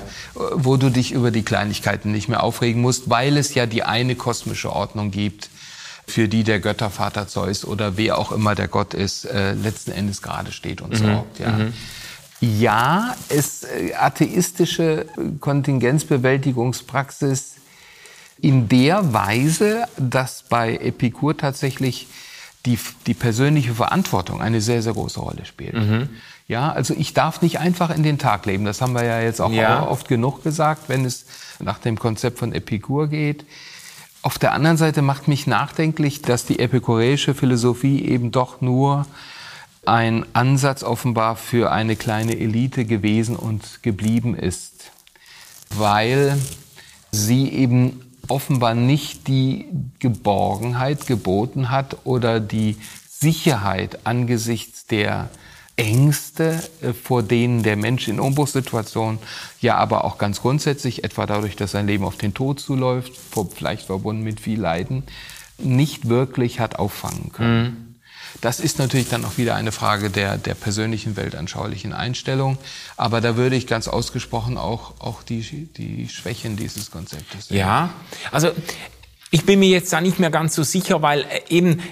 [0.55, 4.17] wo du dich über die Kleinigkeiten nicht mehr aufregen musst, weil es ja die eine
[4.17, 5.51] kosmische Ordnung gibt,
[6.07, 10.21] für die der Göttervater Zeus oder wer auch immer der Gott ist, äh, letzten Endes
[10.21, 10.97] gerade steht und mhm.
[10.97, 11.39] sorgt.
[11.39, 11.51] Ja.
[11.51, 11.73] Mhm.
[12.41, 13.67] Ja, es
[13.99, 15.07] atheistische
[15.41, 17.55] Kontingenzbewältigungspraxis
[18.45, 22.09] in der Weise, dass bei Epikur tatsächlich
[22.67, 25.73] die, die persönliche Verantwortung eine sehr, sehr große Rolle spielt.
[25.73, 26.11] Mhm.
[26.47, 28.67] Ja, also ich darf nicht einfach in den Tag leben.
[28.67, 29.87] Das haben wir ja jetzt auch ja.
[29.89, 31.25] oft genug gesagt, wenn es
[31.59, 33.47] nach dem Konzept von Epikur geht.
[34.21, 39.07] Auf der anderen Seite macht mich nachdenklich, dass die epikureische Philosophie eben doch nur
[39.87, 44.91] ein Ansatz offenbar für eine kleine Elite gewesen und geblieben ist,
[45.71, 46.39] weil
[47.11, 49.67] sie eben offenbar nicht die
[49.99, 52.77] Geborgenheit geboten hat oder die
[53.09, 55.29] Sicherheit angesichts der
[55.77, 59.19] Ängste, äh, vor denen der Mensch in Umbruchssituationen,
[59.61, 63.13] ja aber auch ganz grundsätzlich, etwa dadurch, dass sein Leben auf den Tod zuläuft,
[63.55, 65.03] vielleicht verbunden mit viel Leiden,
[65.59, 67.63] nicht wirklich hat auffangen können.
[67.63, 67.94] Mhm.
[68.41, 72.59] Das ist natürlich dann auch wieder eine Frage der, der persönlichen weltanschaulichen Einstellung.
[72.97, 75.41] Aber da würde ich ganz ausgesprochen auch, auch die,
[75.77, 77.59] die Schwächen dieses Konzeptes sehen.
[77.59, 77.91] Ja,
[78.31, 78.51] also
[79.31, 81.83] ich bin mir jetzt da nicht mehr ganz so sicher, weil äh, eben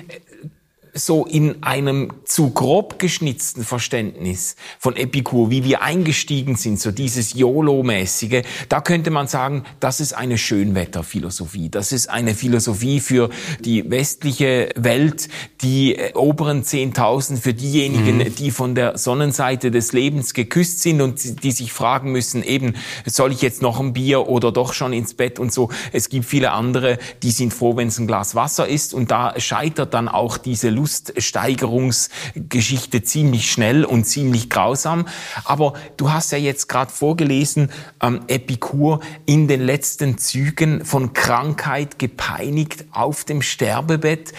[0.94, 7.35] so in einem zu grob geschnitzten Verständnis von Epikur, wie wir eingestiegen sind, so dieses
[7.35, 11.70] YOLO-mäßige, da könnte man sagen, das ist eine Schönwetterphilosophie.
[11.70, 15.28] Das ist eine Philosophie für die westliche Welt,
[15.62, 18.35] die äh, oberen 10.000 für diejenigen, mhm.
[18.35, 22.74] die von der Sonnenseite des Lebens geküsst sind und die sich fragen müssen, eben,
[23.07, 25.70] soll ich jetzt noch ein Bier oder doch schon ins Bett und so.
[25.92, 29.38] Es gibt viele andere, die sind froh, wenn es ein Glas Wasser ist und da
[29.40, 35.07] scheitert dann auch diese Luststeigerungsgeschichte ziemlich schnell und ziemlich grausam.
[35.45, 37.71] Aber du hast ja jetzt gerade vorgelesen,
[38.03, 44.33] ähm, Epikur in den letzten Zügen von Krankheit gepeinigt auf dem Sterbebett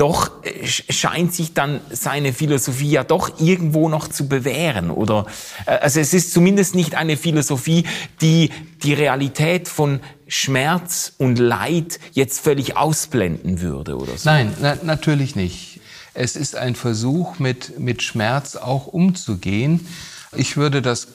[0.00, 5.26] doch äh, scheint sich dann seine Philosophie ja doch irgendwo noch zu bewähren, oder?
[5.66, 7.84] Äh, also es ist zumindest nicht eine Philosophie,
[8.22, 8.50] die
[8.82, 14.30] die Realität von Schmerz und Leid jetzt völlig ausblenden würde, oder so.
[14.30, 15.69] Nein, na, natürlich nicht.
[16.14, 19.86] Es ist ein Versuch, mit, mit Schmerz auch umzugehen.
[20.32, 21.08] Ich würde das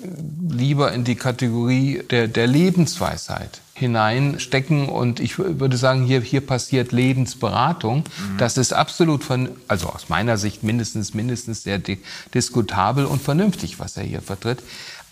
[0.50, 6.94] lieber in die Kategorie der, der Lebensweisheit hineinstecken und ich würde sagen, hier, hier passiert
[6.94, 8.00] Lebensberatung.
[8.00, 8.38] Mhm.
[8.38, 11.82] Das ist absolut von, also aus meiner Sicht mindestens, mindestens sehr
[12.34, 14.60] diskutabel und vernünftig, was er hier vertritt.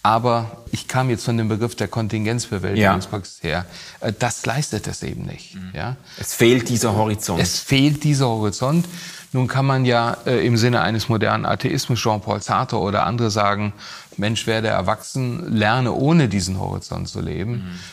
[0.06, 3.50] Aber ich kam jetzt von dem Begriff der Kontingenzbewältigungspraxis ja.
[3.50, 3.66] her.
[4.02, 5.56] Äh, das leistet es eben nicht.
[5.56, 5.72] Mhm.
[5.74, 5.96] Ja?
[6.20, 7.42] Es fehlt dieser Horizont.
[7.42, 8.86] Es fehlt dieser Horizont.
[9.32, 13.74] Nun kann man ja äh, im Sinne eines modernen Atheismus, Jean-Paul Sartre oder andere sagen,
[14.18, 17.52] Mensch, werde erwachsen, lerne ohne diesen Horizont zu leben.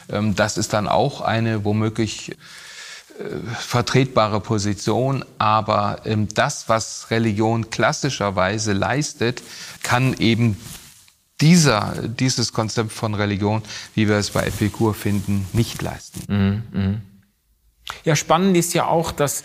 [0.09, 0.15] Mhm.
[0.15, 2.35] Ähm, das ist dann auch eine womöglich äh,
[3.57, 9.43] vertretbare Position, aber ähm, das, was Religion klassischerweise leistet,
[9.83, 10.57] kann eben
[11.41, 13.63] dieser, dieses Konzept von Religion,
[13.95, 16.23] wie wir es bei Epikur finden, nicht leisten.
[16.29, 16.63] Mhm.
[16.73, 17.01] mhm.
[18.05, 19.43] Ja, spannend ist ja auch, dass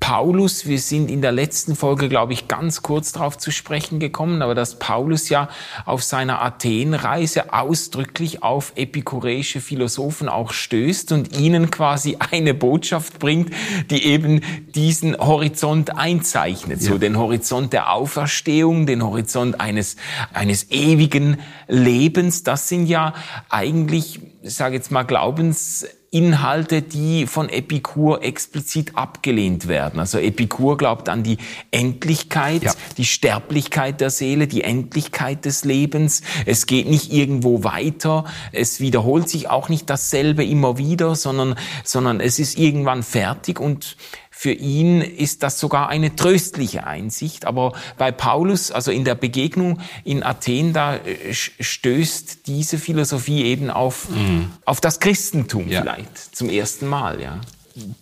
[0.00, 4.42] Paulus, wir sind in der letzten Folge, glaube ich, ganz kurz darauf zu sprechen gekommen,
[4.42, 5.48] aber dass Paulus ja
[5.86, 13.54] auf seiner Athenreise ausdrücklich auf epikureische Philosophen auch stößt und ihnen quasi eine Botschaft bringt,
[13.90, 14.42] die eben
[14.74, 16.82] diesen Horizont einzeichnet.
[16.82, 16.90] Ja.
[16.90, 19.96] So den Horizont der Auferstehung, den Horizont eines,
[20.34, 22.42] eines ewigen Lebens.
[22.42, 23.14] Das sind ja
[23.48, 29.98] eigentlich, ich sage jetzt mal, Glaubens Inhalte, die von Epikur explizit abgelehnt werden.
[29.98, 31.38] Also Epikur glaubt an die
[31.72, 32.72] Endlichkeit, ja.
[32.96, 36.22] die Sterblichkeit der Seele, die Endlichkeit des Lebens.
[36.46, 38.26] Es geht nicht irgendwo weiter.
[38.52, 43.96] Es wiederholt sich auch nicht dasselbe immer wieder, sondern, sondern es ist irgendwann fertig und
[44.44, 47.46] für ihn ist das sogar eine tröstliche Einsicht.
[47.46, 53.70] Aber bei Paulus, also in der Begegnung in Athen, da äh, stößt diese Philosophie eben
[53.70, 54.50] auf, mhm.
[54.66, 55.80] auf das Christentum ja.
[55.80, 57.40] vielleicht zum ersten Mal, ja.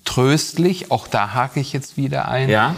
[0.04, 2.74] Tröstlich, auch da hake ich jetzt wieder ein, ja.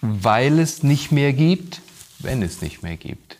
[0.00, 1.80] weil es nicht mehr gibt,
[2.20, 3.38] wenn es nicht mehr gibt.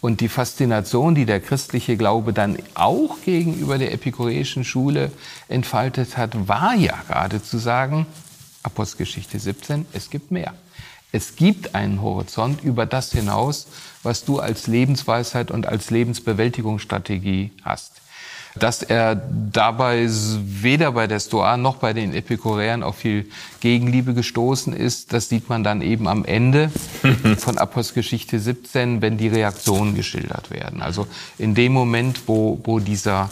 [0.00, 5.12] Und die Faszination, die der christliche Glaube dann auch gegenüber der epikureischen Schule
[5.48, 8.06] entfaltet hat, war ja gerade zu sagen,
[8.62, 10.54] Apostelgeschichte 17, es gibt mehr.
[11.12, 13.66] Es gibt einen Horizont über das hinaus,
[14.02, 17.92] was du als Lebensweisheit und als Lebensbewältigungsstrategie hast.
[18.54, 23.28] Dass er dabei weder bei der Stoa noch bei den Epikureern auf viel
[23.60, 26.70] Gegenliebe gestoßen ist, das sieht man dann eben am Ende
[27.38, 30.82] von Apostelgeschichte 17, wenn die Reaktionen geschildert werden.
[30.82, 31.06] Also
[31.38, 33.30] in dem Moment, wo, wo dieser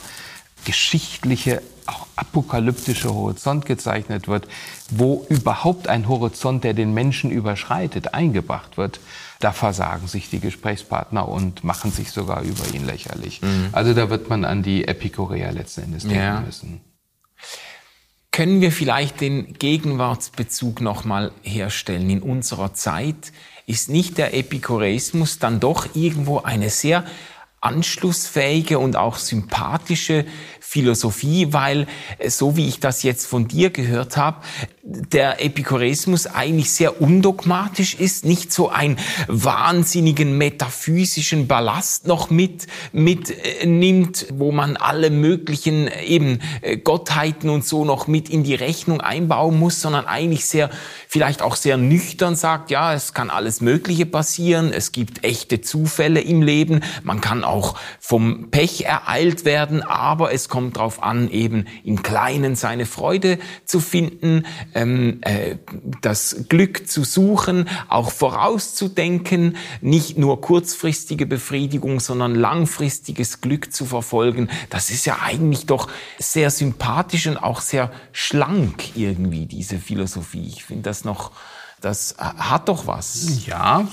[0.65, 4.47] geschichtliche, auch apokalyptische Horizont gezeichnet wird,
[4.91, 9.01] wo überhaupt ein Horizont, der den Menschen überschreitet, eingebracht wird,
[9.41, 13.41] da versagen sich die Gesprächspartner und machen sich sogar über ihn lächerlich.
[13.41, 13.71] Mhm.
[13.73, 16.41] Also da wird man an die Epikureer letzten Endes denken ja.
[16.41, 16.81] müssen.
[18.33, 22.09] Können wir vielleicht den Gegenwartsbezug nochmal herstellen?
[22.11, 23.33] In unserer Zeit
[23.67, 27.05] ist nicht der Epikureismus dann doch irgendwo eine sehr
[27.61, 30.25] anschlussfähige und auch sympathische
[30.71, 34.39] Philosophie, weil äh, so wie ich das jetzt von dir gehört habe,
[34.85, 44.27] der Epikureismus eigentlich sehr undogmatisch ist, nicht so einen wahnsinnigen metaphysischen Ballast noch mit mitnimmt,
[44.33, 49.59] wo man alle möglichen eben äh, Gottheiten und so noch mit in die Rechnung einbauen
[49.59, 50.71] muss, sondern eigentlich sehr
[51.09, 56.21] vielleicht auch sehr nüchtern sagt, ja, es kann alles Mögliche passieren, es gibt echte Zufälle
[56.21, 61.67] im Leben, man kann auch vom Pech ereilt werden, aber es kommt darauf an, eben
[61.85, 64.45] im Kleinen seine Freude zu finden,
[64.75, 65.57] ähm, äh,
[66.03, 74.51] das Glück zu suchen, auch vorauszudenken, nicht nur kurzfristige Befriedigung, sondern langfristiges Glück zu verfolgen.
[74.69, 80.47] Das ist ja eigentlich doch sehr sympathisch und auch sehr schlank irgendwie, diese Philosophie.
[80.47, 81.33] Ich finde das noch,
[81.81, 83.47] das hat doch was.
[83.47, 83.89] Ja,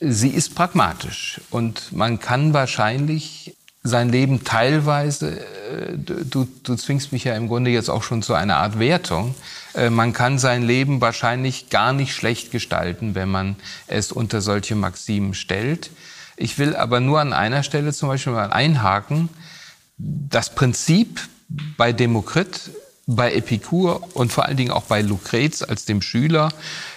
[0.00, 7.24] sie ist pragmatisch und man kann wahrscheinlich sein Leben teilweise, äh, du, du zwingst mich
[7.24, 9.34] ja im Grunde jetzt auch schon zu einer Art Wertung,
[9.74, 14.74] äh, man kann sein Leben wahrscheinlich gar nicht schlecht gestalten, wenn man es unter solche
[14.74, 15.90] Maximen stellt.
[16.36, 19.28] Ich will aber nur an einer Stelle zum Beispiel mal einhaken.
[19.98, 21.20] Das Prinzip
[21.76, 22.70] bei Demokrit
[23.06, 26.48] bei Epikur und vor allen Dingen auch bei Lucrez als dem Schüler,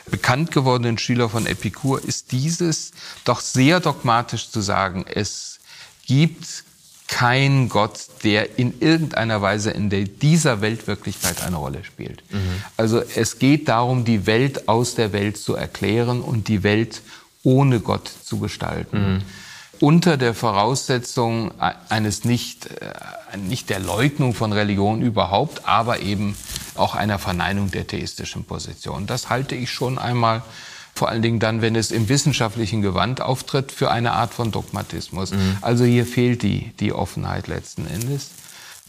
[0.09, 2.91] bekannt gewordenen Schüler von Epikur, ist dieses
[3.25, 5.59] doch sehr dogmatisch zu sagen, es
[6.05, 6.63] gibt
[7.07, 12.21] kein Gott, der in irgendeiner Weise in dieser Weltwirklichkeit eine Rolle spielt.
[12.31, 12.61] Mhm.
[12.75, 17.01] Also es geht darum, die Welt aus der Welt zu erklären und die Welt
[17.43, 19.15] ohne Gott zu gestalten.
[19.15, 19.21] Mhm
[19.79, 26.35] unter der Voraussetzung eines nicht, äh, nicht der Leugnung von Religion überhaupt, aber eben
[26.75, 29.07] auch einer Verneinung der theistischen Position.
[29.07, 30.43] Das halte ich schon einmal,
[30.97, 35.31] vor allen Dingen dann, wenn es im wissenschaftlichen Gewand auftritt, für eine Art von Dogmatismus.
[35.31, 35.57] Mhm.
[35.61, 38.31] Also hier fehlt die, die Offenheit letzten Endes.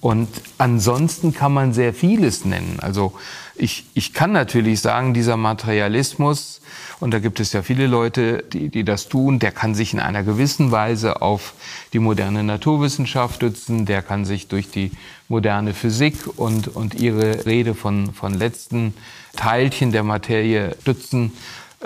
[0.00, 2.78] Und ansonsten kann man sehr vieles nennen.
[2.80, 3.14] Also
[3.56, 6.60] ich, ich kann natürlich sagen, dieser Materialismus,
[7.00, 9.98] und da gibt es ja viele Leute, die, die das tun, der kann sich in
[9.98, 11.54] einer gewissen Weise auf
[11.92, 14.92] die moderne Naturwissenschaft stützen, der kann sich durch die
[15.28, 18.94] moderne Physik und, und ihre Rede von, von letzten
[19.36, 21.32] Teilchen der Materie stützen.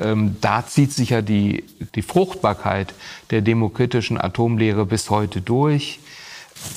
[0.00, 2.94] Ähm, da zieht sich ja die, die Fruchtbarkeit
[3.30, 5.98] der demokritischen Atomlehre bis heute durch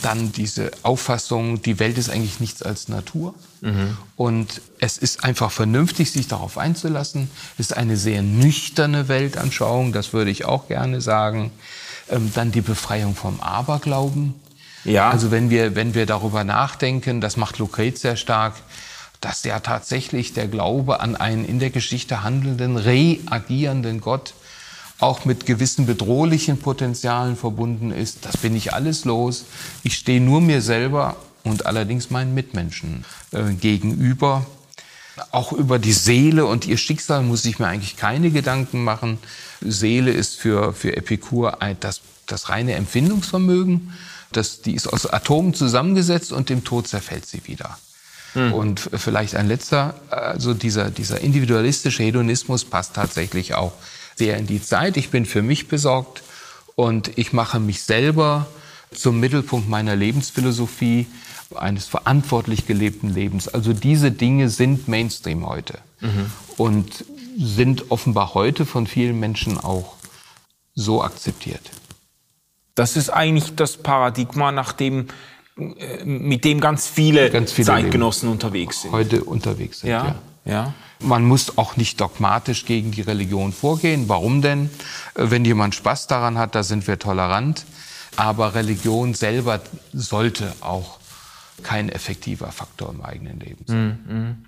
[0.01, 3.33] dann diese Auffassung, die Welt ist eigentlich nichts als Natur.
[3.61, 3.97] Mhm.
[4.15, 7.29] Und es ist einfach vernünftig, sich darauf einzulassen.
[7.57, 11.51] Es ist eine sehr nüchterne Weltanschauung, das würde ich auch gerne sagen.
[12.09, 14.35] Ähm, dann die Befreiung vom Aberglauben.
[14.83, 15.09] Ja.
[15.09, 18.53] Also wenn wir, wenn wir darüber nachdenken, das macht Lucrez sehr stark,
[19.25, 24.35] dass ja tatsächlich der Glaube an einen in der Geschichte handelnden, reagierenden Gott
[24.99, 28.19] auch mit gewissen bedrohlichen Potenzialen verbunden ist.
[28.21, 29.45] Das bin ich alles los.
[29.81, 34.45] Ich stehe nur mir selber und allerdings meinen Mitmenschen äh, gegenüber.
[35.31, 39.17] Auch über die Seele und ihr Schicksal muss ich mir eigentlich keine Gedanken machen.
[39.59, 43.91] Seele ist für, für Epikur das, das reine Empfindungsvermögen.
[44.31, 47.79] Das, die ist aus Atomen zusammengesetzt und im Tod zerfällt sie wieder.
[48.35, 48.53] Hm.
[48.53, 53.73] Und vielleicht ein letzter, also dieser, dieser individualistische Hedonismus passt tatsächlich auch
[54.15, 54.97] sehr in die Zeit.
[54.97, 56.23] Ich bin für mich besorgt
[56.75, 58.47] und ich mache mich selber
[58.93, 61.07] zum Mittelpunkt meiner Lebensphilosophie
[61.55, 63.47] eines verantwortlich gelebten Lebens.
[63.47, 66.31] Also diese Dinge sind Mainstream heute mhm.
[66.57, 67.05] und
[67.37, 69.95] sind offenbar heute von vielen Menschen auch
[70.73, 71.61] so akzeptiert.
[72.75, 75.07] Das ist eigentlich das Paradigma, nach dem
[75.55, 78.91] mit dem ganz viele, ganz viele Zeitgenossen unterwegs sind.
[78.91, 80.15] Heute unterwegs sind, ja.
[80.45, 80.51] ja.
[80.51, 80.73] ja.
[80.99, 84.09] Man muss auch nicht dogmatisch gegen die Religion vorgehen.
[84.09, 84.69] Warum denn?
[85.15, 87.65] Äh, wenn jemand Spaß daran hat, da sind wir tolerant.
[88.17, 89.61] Aber Religion selber
[89.93, 90.99] sollte auch
[91.63, 94.05] kein effektiver Faktor im eigenen Leben sein.
[94.07, 94.45] Mhm.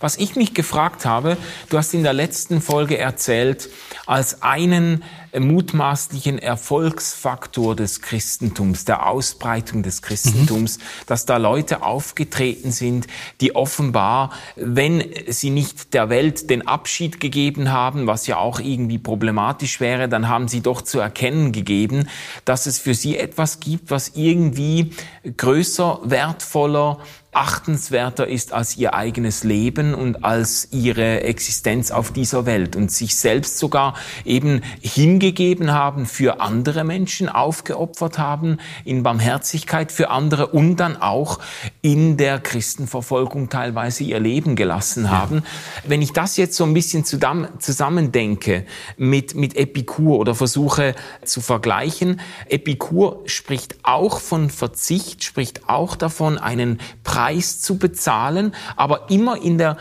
[0.00, 1.36] Was ich mich gefragt habe,
[1.68, 3.68] du hast in der letzten Folge erzählt,
[4.06, 5.04] als einen
[5.36, 10.82] mutmaßlichen Erfolgsfaktor des Christentums, der Ausbreitung des Christentums, mhm.
[11.06, 13.06] dass da Leute aufgetreten sind,
[13.40, 18.98] die offenbar, wenn sie nicht der Welt den Abschied gegeben haben, was ja auch irgendwie
[18.98, 22.08] problematisch wäre, dann haben sie doch zu erkennen gegeben,
[22.44, 24.92] dass es für sie etwas gibt, was irgendwie
[25.36, 26.98] größer, wertvoller,
[27.38, 33.14] achtenswerter ist als ihr eigenes Leben und als ihre Existenz auf dieser Welt und sich
[33.14, 40.78] selbst sogar eben hingegeben haben für andere Menschen, aufgeopfert haben in Barmherzigkeit für andere und
[40.78, 41.38] dann auch
[41.80, 45.44] in der Christenverfolgung teilweise ihr Leben gelassen haben.
[45.86, 48.66] Wenn ich das jetzt so ein bisschen zusammendenke
[48.96, 52.18] mit, mit Epikur oder versuche zu vergleichen,
[52.48, 59.42] Epikur spricht auch von Verzicht, spricht auch davon, einen Preis Preis zu bezahlen, aber immer
[59.42, 59.76] in der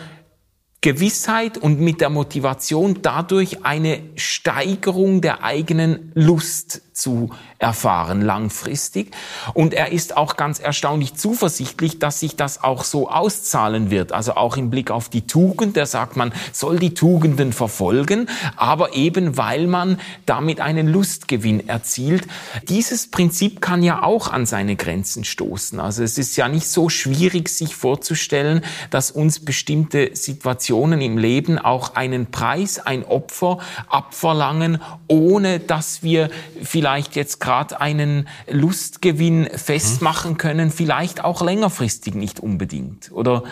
[0.82, 9.11] Gewissheit und mit der Motivation dadurch eine Steigerung der eigenen Lust zu erfahren langfristig.
[9.53, 14.11] Und er ist auch ganz erstaunlich zuversichtlich, dass sich das auch so auszahlen wird.
[14.11, 15.78] Also auch im Blick auf die Tugend.
[15.78, 22.28] Er sagt, man soll die Tugenden verfolgen, aber eben weil man damit einen Lustgewinn erzielt.
[22.67, 25.80] Dieses Prinzip kann ja auch an seine Grenzen stoßen.
[25.80, 30.66] Also es ist ja nicht so schwierig, sich vorzustellen, dass uns bestimmte Situationen
[31.01, 36.30] im Leben auch einen Preis, ein Opfer abverlangen, ohne dass wir
[36.61, 43.43] vielleicht vielleicht jetzt gerade einen Lustgewinn festmachen können, vielleicht auch längerfristig nicht unbedingt, oder?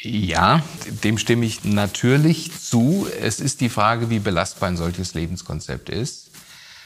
[0.00, 0.62] Ja,
[1.04, 3.06] dem stimme ich natürlich zu.
[3.20, 6.30] Es ist die Frage, wie belastbar ein solches Lebenskonzept ist.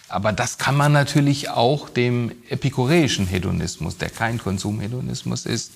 [0.09, 5.73] Aber das kann man natürlich auch dem epikureischen Hedonismus, der kein Konsumhedonismus ist,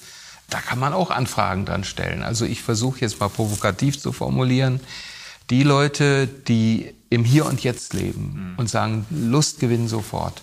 [0.51, 2.22] da kann man auch Anfragen dran stellen.
[2.22, 4.80] Also ich versuche jetzt mal provokativ zu formulieren.
[5.48, 8.59] Die Leute, die im Hier und Jetzt leben mhm.
[8.59, 10.42] und sagen, Lust gewinnen sofort.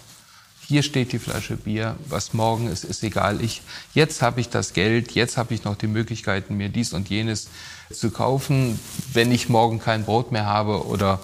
[0.68, 3.41] Hier steht die Flasche Bier, was morgen ist, ist egal.
[3.41, 3.62] Ich,
[3.93, 7.47] jetzt habe ich das Geld, jetzt habe ich noch die Möglichkeiten, mir dies und jenes
[7.89, 8.78] zu kaufen.
[9.14, 11.22] Wenn ich morgen kein Brot mehr habe oder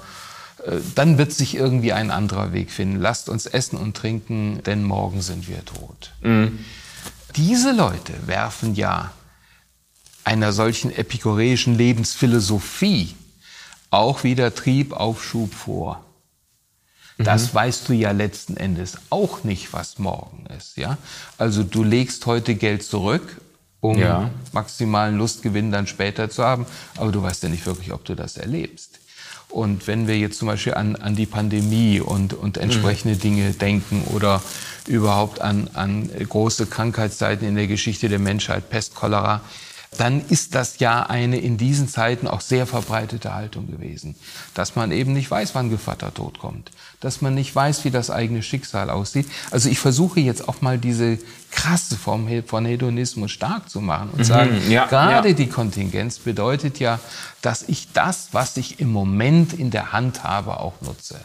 [0.66, 3.02] äh, dann wird sich irgendwie ein anderer Weg finden.
[3.02, 6.12] Lasst uns essen und trinken, denn morgen sind wir tot.
[6.22, 6.60] Mhm.
[7.36, 9.12] Diese Leute werfen ja
[10.24, 13.16] einer solchen epikureischen Lebensphilosophie
[13.90, 16.04] auch wieder Triebaufschub vor.
[17.18, 17.56] Das mhm.
[17.56, 20.78] weißt du ja letzten Endes auch nicht, was morgen ist.
[20.78, 20.98] Ja?
[21.38, 23.42] Also du legst heute Geld zurück,
[23.82, 24.32] um ja.
[24.52, 26.66] maximalen Lustgewinn dann später zu haben,
[26.98, 29.00] aber du weißt ja nicht wirklich, ob du das erlebst.
[29.54, 33.20] Und wenn wir jetzt zum Beispiel an, an die Pandemie und, und entsprechende mhm.
[33.20, 34.42] Dinge denken oder
[34.88, 39.42] überhaupt an, an große Krankheitszeiten in der Geschichte der Menschheit, Pest, Cholera,
[40.00, 44.16] dann ist das ja eine in diesen Zeiten auch sehr verbreitete Haltung gewesen.
[44.56, 46.72] Dass man eben nicht weiß, wann Gevatter tot kommt.
[47.04, 49.28] Dass man nicht weiß, wie das eigene Schicksal aussieht.
[49.52, 51.20] Also ich versuche jetzt auch mal diese
[51.52, 55.36] krasse Form von Hedonismus stark zu machen und mhm, sagen, ja, gerade ja.
[55.36, 57.00] die Kontingenz bedeutet ja,
[57.42, 61.20] dass ich das, was ich im Moment in der Hand habe, auch nutze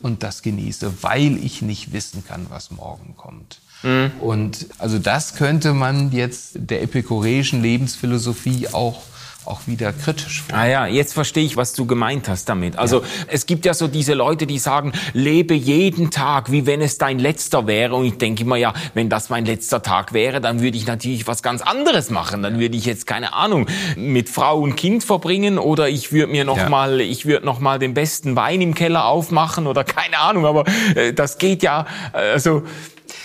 [0.00, 3.60] und das genieße, weil ich nicht wissen kann, was morgen kommt.
[3.84, 4.10] Mhm.
[4.20, 9.02] Und also das könnte man jetzt der epikureischen Lebensphilosophie auch
[9.46, 10.56] auch wieder kritisch vor.
[10.56, 12.78] Ah ja, jetzt verstehe ich, was du gemeint hast damit.
[12.78, 13.06] Also ja.
[13.28, 17.18] es gibt ja so diese Leute, die sagen, lebe jeden Tag, wie wenn es dein
[17.18, 17.94] letzter wäre.
[17.94, 21.26] Und ich denke immer, ja, wenn das mein letzter Tag wäre, dann würde ich natürlich
[21.26, 22.42] was ganz anderes machen.
[22.42, 23.66] Dann würde ich jetzt keine Ahnung
[23.96, 26.68] mit Frau und Kind verbringen oder ich würde mir noch ja.
[26.68, 30.46] mal, ich würde noch mal den besten Wein im Keller aufmachen oder keine Ahnung.
[30.46, 30.64] Aber
[30.94, 32.62] äh, das geht ja, äh, also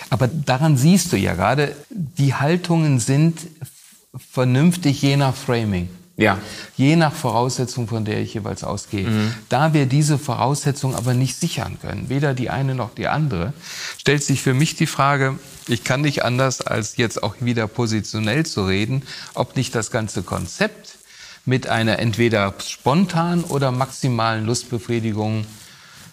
[0.10, 3.40] aber daran siehst du ja gerade, die Haltungen sind
[4.32, 5.90] vernünftig je nach Framing.
[6.18, 6.38] Ja.
[6.76, 9.08] Je nach Voraussetzung, von der ich jeweils ausgehe.
[9.08, 9.34] Mhm.
[9.48, 13.54] Da wir diese Voraussetzung aber nicht sichern können, weder die eine noch die andere,
[13.98, 18.46] stellt sich für mich die Frage, ich kann nicht anders als jetzt auch wieder positionell
[18.46, 19.04] zu reden,
[19.34, 20.98] ob nicht das ganze Konzept
[21.46, 25.46] mit einer entweder spontanen oder maximalen Lustbefriedigung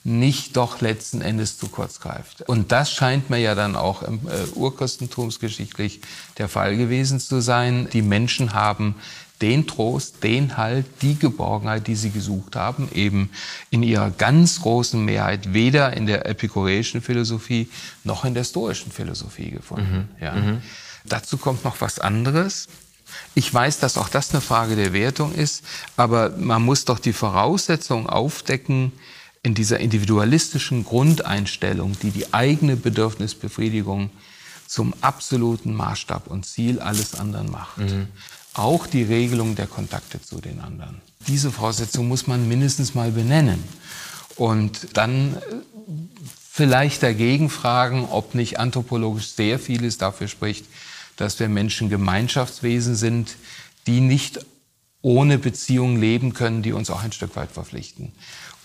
[0.06, 2.42] nicht doch letzten Endes zu kurz greift.
[2.42, 6.00] Und das scheint mir ja dann auch im äh, Urchristentumsgeschichtlich
[6.38, 7.88] der Fall gewesen zu sein.
[7.92, 8.94] Die Menschen haben
[9.42, 13.30] den Trost, den Halt, die Geborgenheit, die sie gesucht haben, eben
[13.70, 17.68] in ihrer ganz großen Mehrheit weder in der epikureischen Philosophie
[18.04, 20.08] noch in der stoischen Philosophie gefunden.
[20.18, 20.22] Mhm.
[20.24, 20.32] Ja.
[20.34, 20.62] Mhm.
[21.04, 22.68] Dazu kommt noch was anderes.
[23.34, 25.64] Ich weiß, dass auch das eine Frage der Wertung ist,
[25.96, 28.92] aber man muss doch die Voraussetzungen aufdecken
[29.46, 34.10] in dieser individualistischen Grundeinstellung, die die eigene Bedürfnisbefriedigung
[34.66, 37.78] zum absoluten Maßstab und Ziel alles anderen macht.
[37.78, 38.08] Mhm.
[38.54, 41.00] Auch die Regelung der Kontakte zu den anderen.
[41.28, 43.62] Diese Voraussetzung muss man mindestens mal benennen.
[44.34, 45.36] Und dann
[46.50, 50.66] vielleicht dagegen fragen, ob nicht anthropologisch sehr vieles dafür spricht,
[51.14, 53.36] dass wir Menschen Gemeinschaftswesen sind,
[53.86, 54.44] die nicht
[55.02, 58.10] ohne Beziehung leben können, die uns auch ein Stück weit verpflichten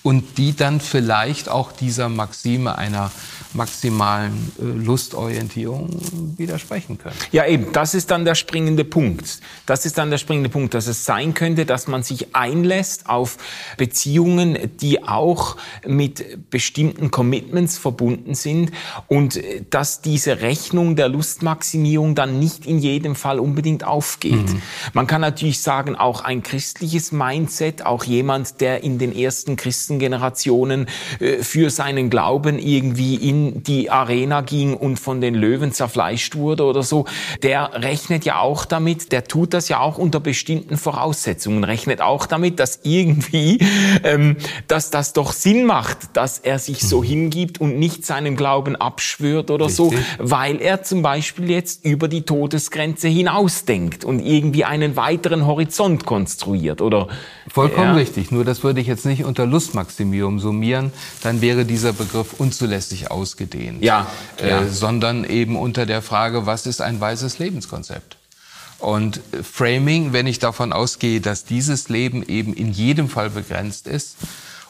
[0.04, 3.12] und die dann vielleicht auch dieser Maxime einer
[3.54, 5.90] maximalen äh, Lustorientierung
[6.38, 7.16] widersprechen können.
[7.32, 9.40] Ja, eben, das ist dann der springende Punkt.
[9.66, 13.38] Das ist dann der springende Punkt, dass es sein könnte, dass man sich einlässt auf
[13.78, 18.72] Beziehungen, die auch mit bestimmten Commitments verbunden sind
[19.08, 24.54] und äh, dass diese Rechnung der Lustmaximierung dann nicht in jedem Fall unbedingt aufgeht.
[24.54, 24.62] Mhm.
[24.94, 29.91] Man kann natürlich sagen, auch ein christliches Mindset, auch jemand, der in den ersten Christen
[29.92, 30.88] nächsten Generationen
[31.20, 36.64] äh, für seinen Glauben irgendwie in die Arena ging und von den Löwen zerfleischt wurde
[36.64, 37.06] oder so,
[37.44, 42.26] der rechnet ja auch damit, der tut das ja auch unter bestimmten Voraussetzungen, rechnet auch
[42.26, 43.60] damit, dass irgendwie,
[44.04, 44.38] ähm,
[44.68, 47.06] dass das doch Sinn macht, dass er sich so mhm.
[47.06, 49.78] hingibt und nicht seinen Glauben abschwört oder Richtig.
[49.78, 56.06] so, weil er zum Beispiel jetzt über die Todesgrenze hinausdenkt und irgendwie einen weiteren Horizont
[56.06, 57.08] konstruiert oder
[57.48, 57.94] vollkommen ja.
[57.94, 58.32] richtig.
[58.32, 63.10] Nur das würde ich jetzt nicht unter Lust Maximierung summieren, dann wäre dieser Begriff unzulässig
[63.10, 63.84] ausgedehnt.
[63.84, 64.08] Ja,
[64.38, 64.68] äh, ja.
[64.68, 68.18] Sondern eben unter der Frage, was ist ein weises Lebenskonzept?
[68.78, 74.18] Und Framing, wenn ich davon ausgehe, dass dieses Leben eben in jedem Fall begrenzt ist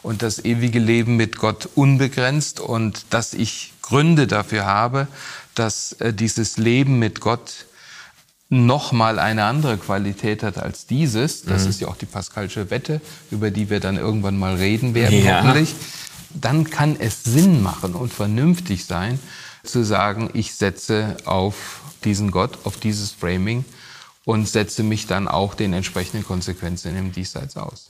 [0.02, 5.08] und das ewige Leben mit Gott unbegrenzt und dass ich Gründe dafür habe,
[5.54, 7.66] dass äh, dieses Leben mit Gott
[8.52, 11.70] noch mal eine andere Qualität hat als dieses, das mhm.
[11.70, 13.00] ist ja auch die Pascalsche Wette,
[13.30, 15.38] über die wir dann irgendwann mal reden werden, ja.
[15.38, 15.74] hoffentlich,
[16.34, 19.18] dann kann es Sinn machen und vernünftig sein,
[19.64, 23.64] zu sagen, ich setze auf diesen Gott, auf dieses Framing
[24.26, 27.88] und setze mich dann auch den entsprechenden Konsequenzen im Diesseits aus.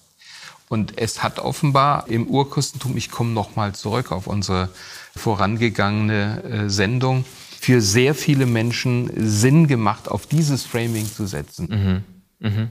[0.69, 4.69] Und es hat offenbar im Urchristentum, ich komme noch mal zurück auf unsere
[5.17, 7.25] vorangegangene äh, Sendung,
[7.63, 12.05] für sehr viele Menschen Sinn gemacht, auf dieses Framing zu setzen.
[12.41, 12.51] Mhm.
[12.51, 12.71] Mhm.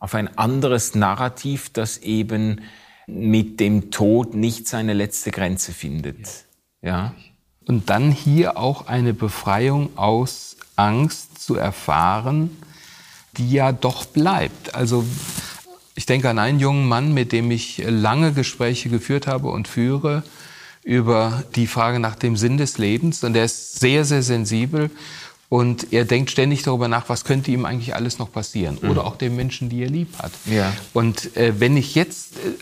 [0.00, 2.62] Auf ein anderes Narrativ, das eben
[3.06, 6.26] mit dem Tod nicht seine letzte Grenze findet.
[6.82, 6.88] Ja.
[6.90, 7.14] ja.
[7.68, 12.50] Und dann hier auch eine Befreiung aus Angst zu erfahren,
[13.36, 14.74] die ja doch bleibt.
[14.74, 15.04] Also
[15.94, 20.24] ich denke an einen jungen Mann, mit dem ich lange Gespräche geführt habe und führe,
[20.82, 24.90] über die Frage nach dem Sinn des Lebens und er ist sehr, sehr sensibel
[25.48, 28.90] und er denkt ständig darüber nach, was könnte ihm eigentlich alles noch passieren mhm.
[28.90, 30.32] oder auch den Menschen, die er lieb hat.
[30.46, 30.72] Ja.
[30.92, 32.52] Und äh, wenn ich jetzt äh,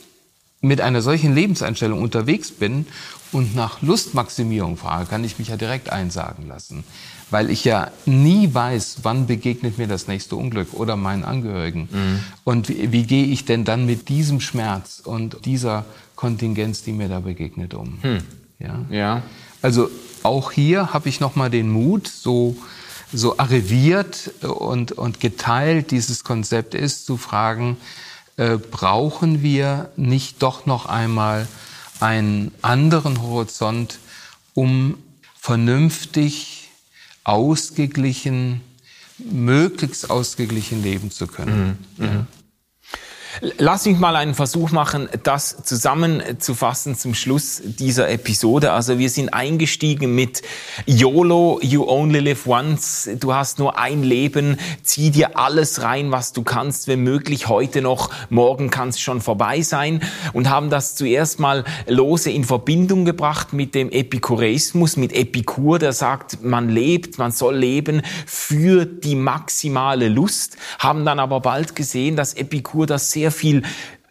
[0.60, 2.86] mit einer solchen Lebenseinstellung unterwegs bin
[3.30, 6.84] und nach Lustmaximierung frage, kann ich mich ja direkt einsagen lassen,
[7.30, 11.88] weil ich ja nie weiß, wann begegnet mir das nächste Unglück oder meinen Angehörigen.
[11.92, 12.20] Mhm.
[12.44, 15.84] Und wie, wie gehe ich denn dann mit diesem Schmerz und dieser
[16.16, 17.98] Kontingenz, die mir da begegnet, um.
[18.02, 18.18] Hm.
[18.58, 18.84] Ja?
[18.90, 19.22] ja.
[19.62, 19.88] Also
[20.24, 22.56] auch hier habe ich nochmal den Mut, so,
[23.12, 27.76] so arriviert und, und geteilt dieses Konzept ist, zu fragen,
[28.38, 31.46] äh, brauchen wir nicht doch noch einmal
[32.00, 33.98] einen anderen Horizont,
[34.54, 34.96] um
[35.38, 36.70] vernünftig,
[37.24, 38.60] ausgeglichen,
[39.18, 41.78] möglichst ausgeglichen leben zu können.
[41.96, 42.04] Mhm.
[42.04, 42.26] Ja.
[43.40, 48.72] Lass mich mal einen Versuch machen, das zusammenzufassen zum Schluss dieser Episode.
[48.72, 50.42] Also wir sind eingestiegen mit
[50.86, 53.08] YOLO, you only live once.
[53.20, 54.58] Du hast nur ein Leben.
[54.82, 58.10] Zieh dir alles rein, was du kannst, wenn möglich heute noch.
[58.28, 60.02] Morgen kann es schon vorbei sein.
[60.32, 65.92] Und haben das zuerst mal lose in Verbindung gebracht mit dem Epikureismus, mit Epikur, der
[65.92, 70.56] sagt, man lebt, man soll leben für die maximale Lust.
[70.80, 73.62] Haben dann aber bald gesehen, dass Epikur das sehr viel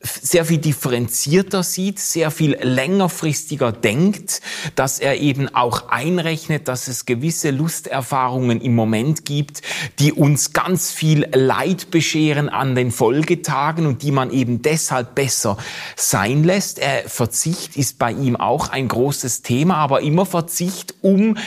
[0.02, 4.42] sehr viel differenzierter sieht, sehr viel längerfristiger denkt,
[4.76, 9.62] dass er eben auch einrechnet, dass es gewisse Lusterfahrungen im Moment gibt,
[10.00, 15.58] die uns ganz viel Leid bescheren an den Folgetagen und die man eben deshalb besser
[15.96, 16.80] sein lässt.
[16.80, 21.38] Er, Verzicht ist bei ihm auch ein großes Thema, aber immer Verzicht um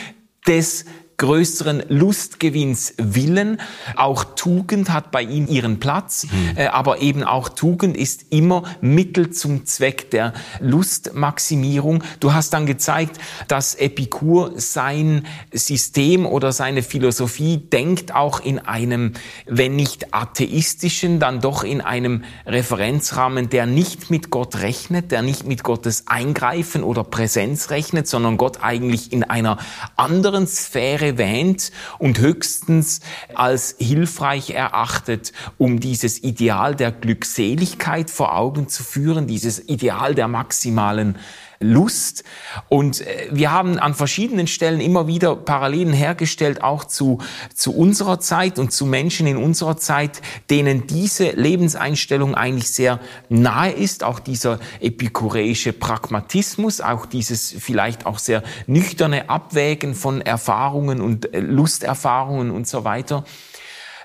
[0.47, 0.85] des
[1.21, 3.61] größeren Lustgewinns willen.
[3.95, 6.57] Auch Tugend hat bei ihm ihren Platz, mhm.
[6.73, 12.03] aber eben auch Tugend ist immer Mittel zum Zweck der Lustmaximierung.
[12.21, 13.19] Du hast dann gezeigt,
[13.49, 19.13] dass Epikur sein System oder seine Philosophie denkt auch in einem,
[19.47, 25.47] wenn nicht atheistischen, dann doch in einem Referenzrahmen, der nicht mit Gott rechnet, der nicht
[25.47, 29.59] mit Gottes Eingreifen oder Präsenz rechnet, sondern Gott eigentlich in einer
[29.97, 33.01] anderen Sphäre erwähnt und höchstens
[33.35, 40.29] als hilfreich erachtet, um dieses Ideal der Glückseligkeit vor Augen zu führen, dieses Ideal der
[40.29, 41.17] maximalen
[41.63, 42.25] Lust.
[42.71, 47.19] Und äh, wir haben an verschiedenen Stellen immer wieder Parallelen hergestellt, auch zu,
[47.55, 52.99] zu unserer Zeit und zu Menschen in unserer Zeit, denen diese Lebenseinstellung eigentlich sehr
[53.29, 61.03] nahe ist, auch dieser epikureische Pragmatismus, auch dieses vielleicht auch sehr nüchterne Abwägen von Erfahrungen
[61.03, 63.25] und äh, Lusterfahrungen und so weiter.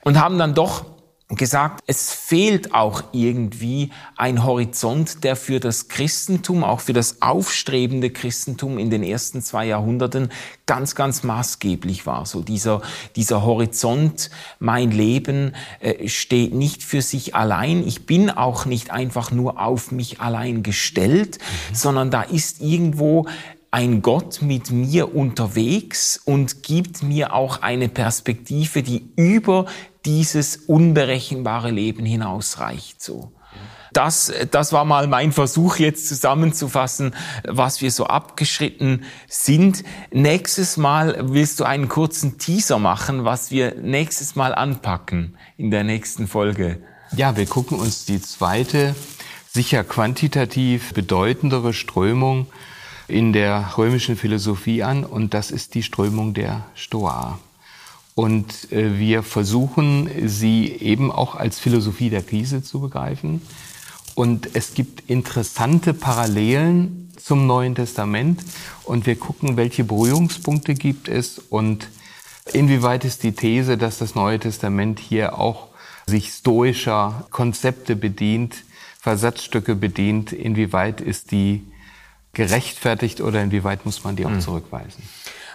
[0.04, 0.86] Und haben dann doch
[1.30, 8.12] gesagt, es fehlt auch irgendwie ein Horizont, der für das Christentum, auch für das aufstrebende
[8.12, 10.30] Christentum in den ersten zwei Jahrhunderten
[10.68, 12.28] ganz, ganz maßgeblich war.
[12.28, 12.84] So dieser,
[13.16, 17.88] dieser Horizont, mein Leben äh, steht nicht für sich allein.
[17.88, 21.76] Ich bin auch nicht einfach nur auf mich allein gestellt, mhm.
[21.76, 23.26] sondern da ist irgendwo
[23.72, 29.66] ein Gott mit mir unterwegs und gibt mir auch eine Perspektive, die über
[30.06, 33.02] dieses unberechenbare Leben hinausreicht.
[33.02, 33.32] So.
[33.94, 37.16] Das, das war mal mein Versuch, jetzt zusammenzufassen,
[37.48, 39.84] was wir so abgeschritten sind.
[40.12, 45.86] Nächstes Mal willst du einen kurzen Teaser machen, was wir nächstes Mal anpacken in der
[45.86, 46.82] nächsten Folge.
[47.16, 48.96] Ja, wir gucken uns die zweite,
[49.50, 52.48] sicher quantitativ bedeutendere Strömung
[53.08, 57.40] in der römischen Philosophie an und das ist die Strömung der Stoa.
[58.16, 63.42] Und äh, wir versuchen, sie eben auch als Philosophie der Krise zu begreifen.
[64.16, 68.42] Und es gibt interessante Parallelen zum Neuen Testament.
[68.86, 71.90] Und wir gucken, welche Berührungspunkte gibt es und
[72.54, 75.68] inwieweit ist die These, dass das Neue Testament hier auch
[76.06, 78.64] sich stoischer Konzepte bedient,
[79.00, 81.64] Versatzstücke bedient, inwieweit ist die
[82.34, 84.42] gerechtfertigt oder inwieweit muss man die auch hm.
[84.42, 85.04] zurückweisen?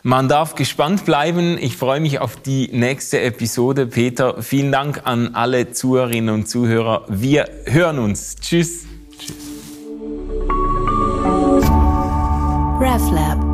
[0.03, 1.59] Man darf gespannt bleiben.
[1.61, 3.87] Ich freue mich auf die nächste Episode.
[3.87, 7.05] Peter, vielen Dank an alle Zuhörerinnen und Zuhörer.
[7.09, 8.37] Wir hören uns.
[8.37, 8.87] Tschüss.
[9.19, 9.37] Tschüss.
[12.81, 13.50] RefLab.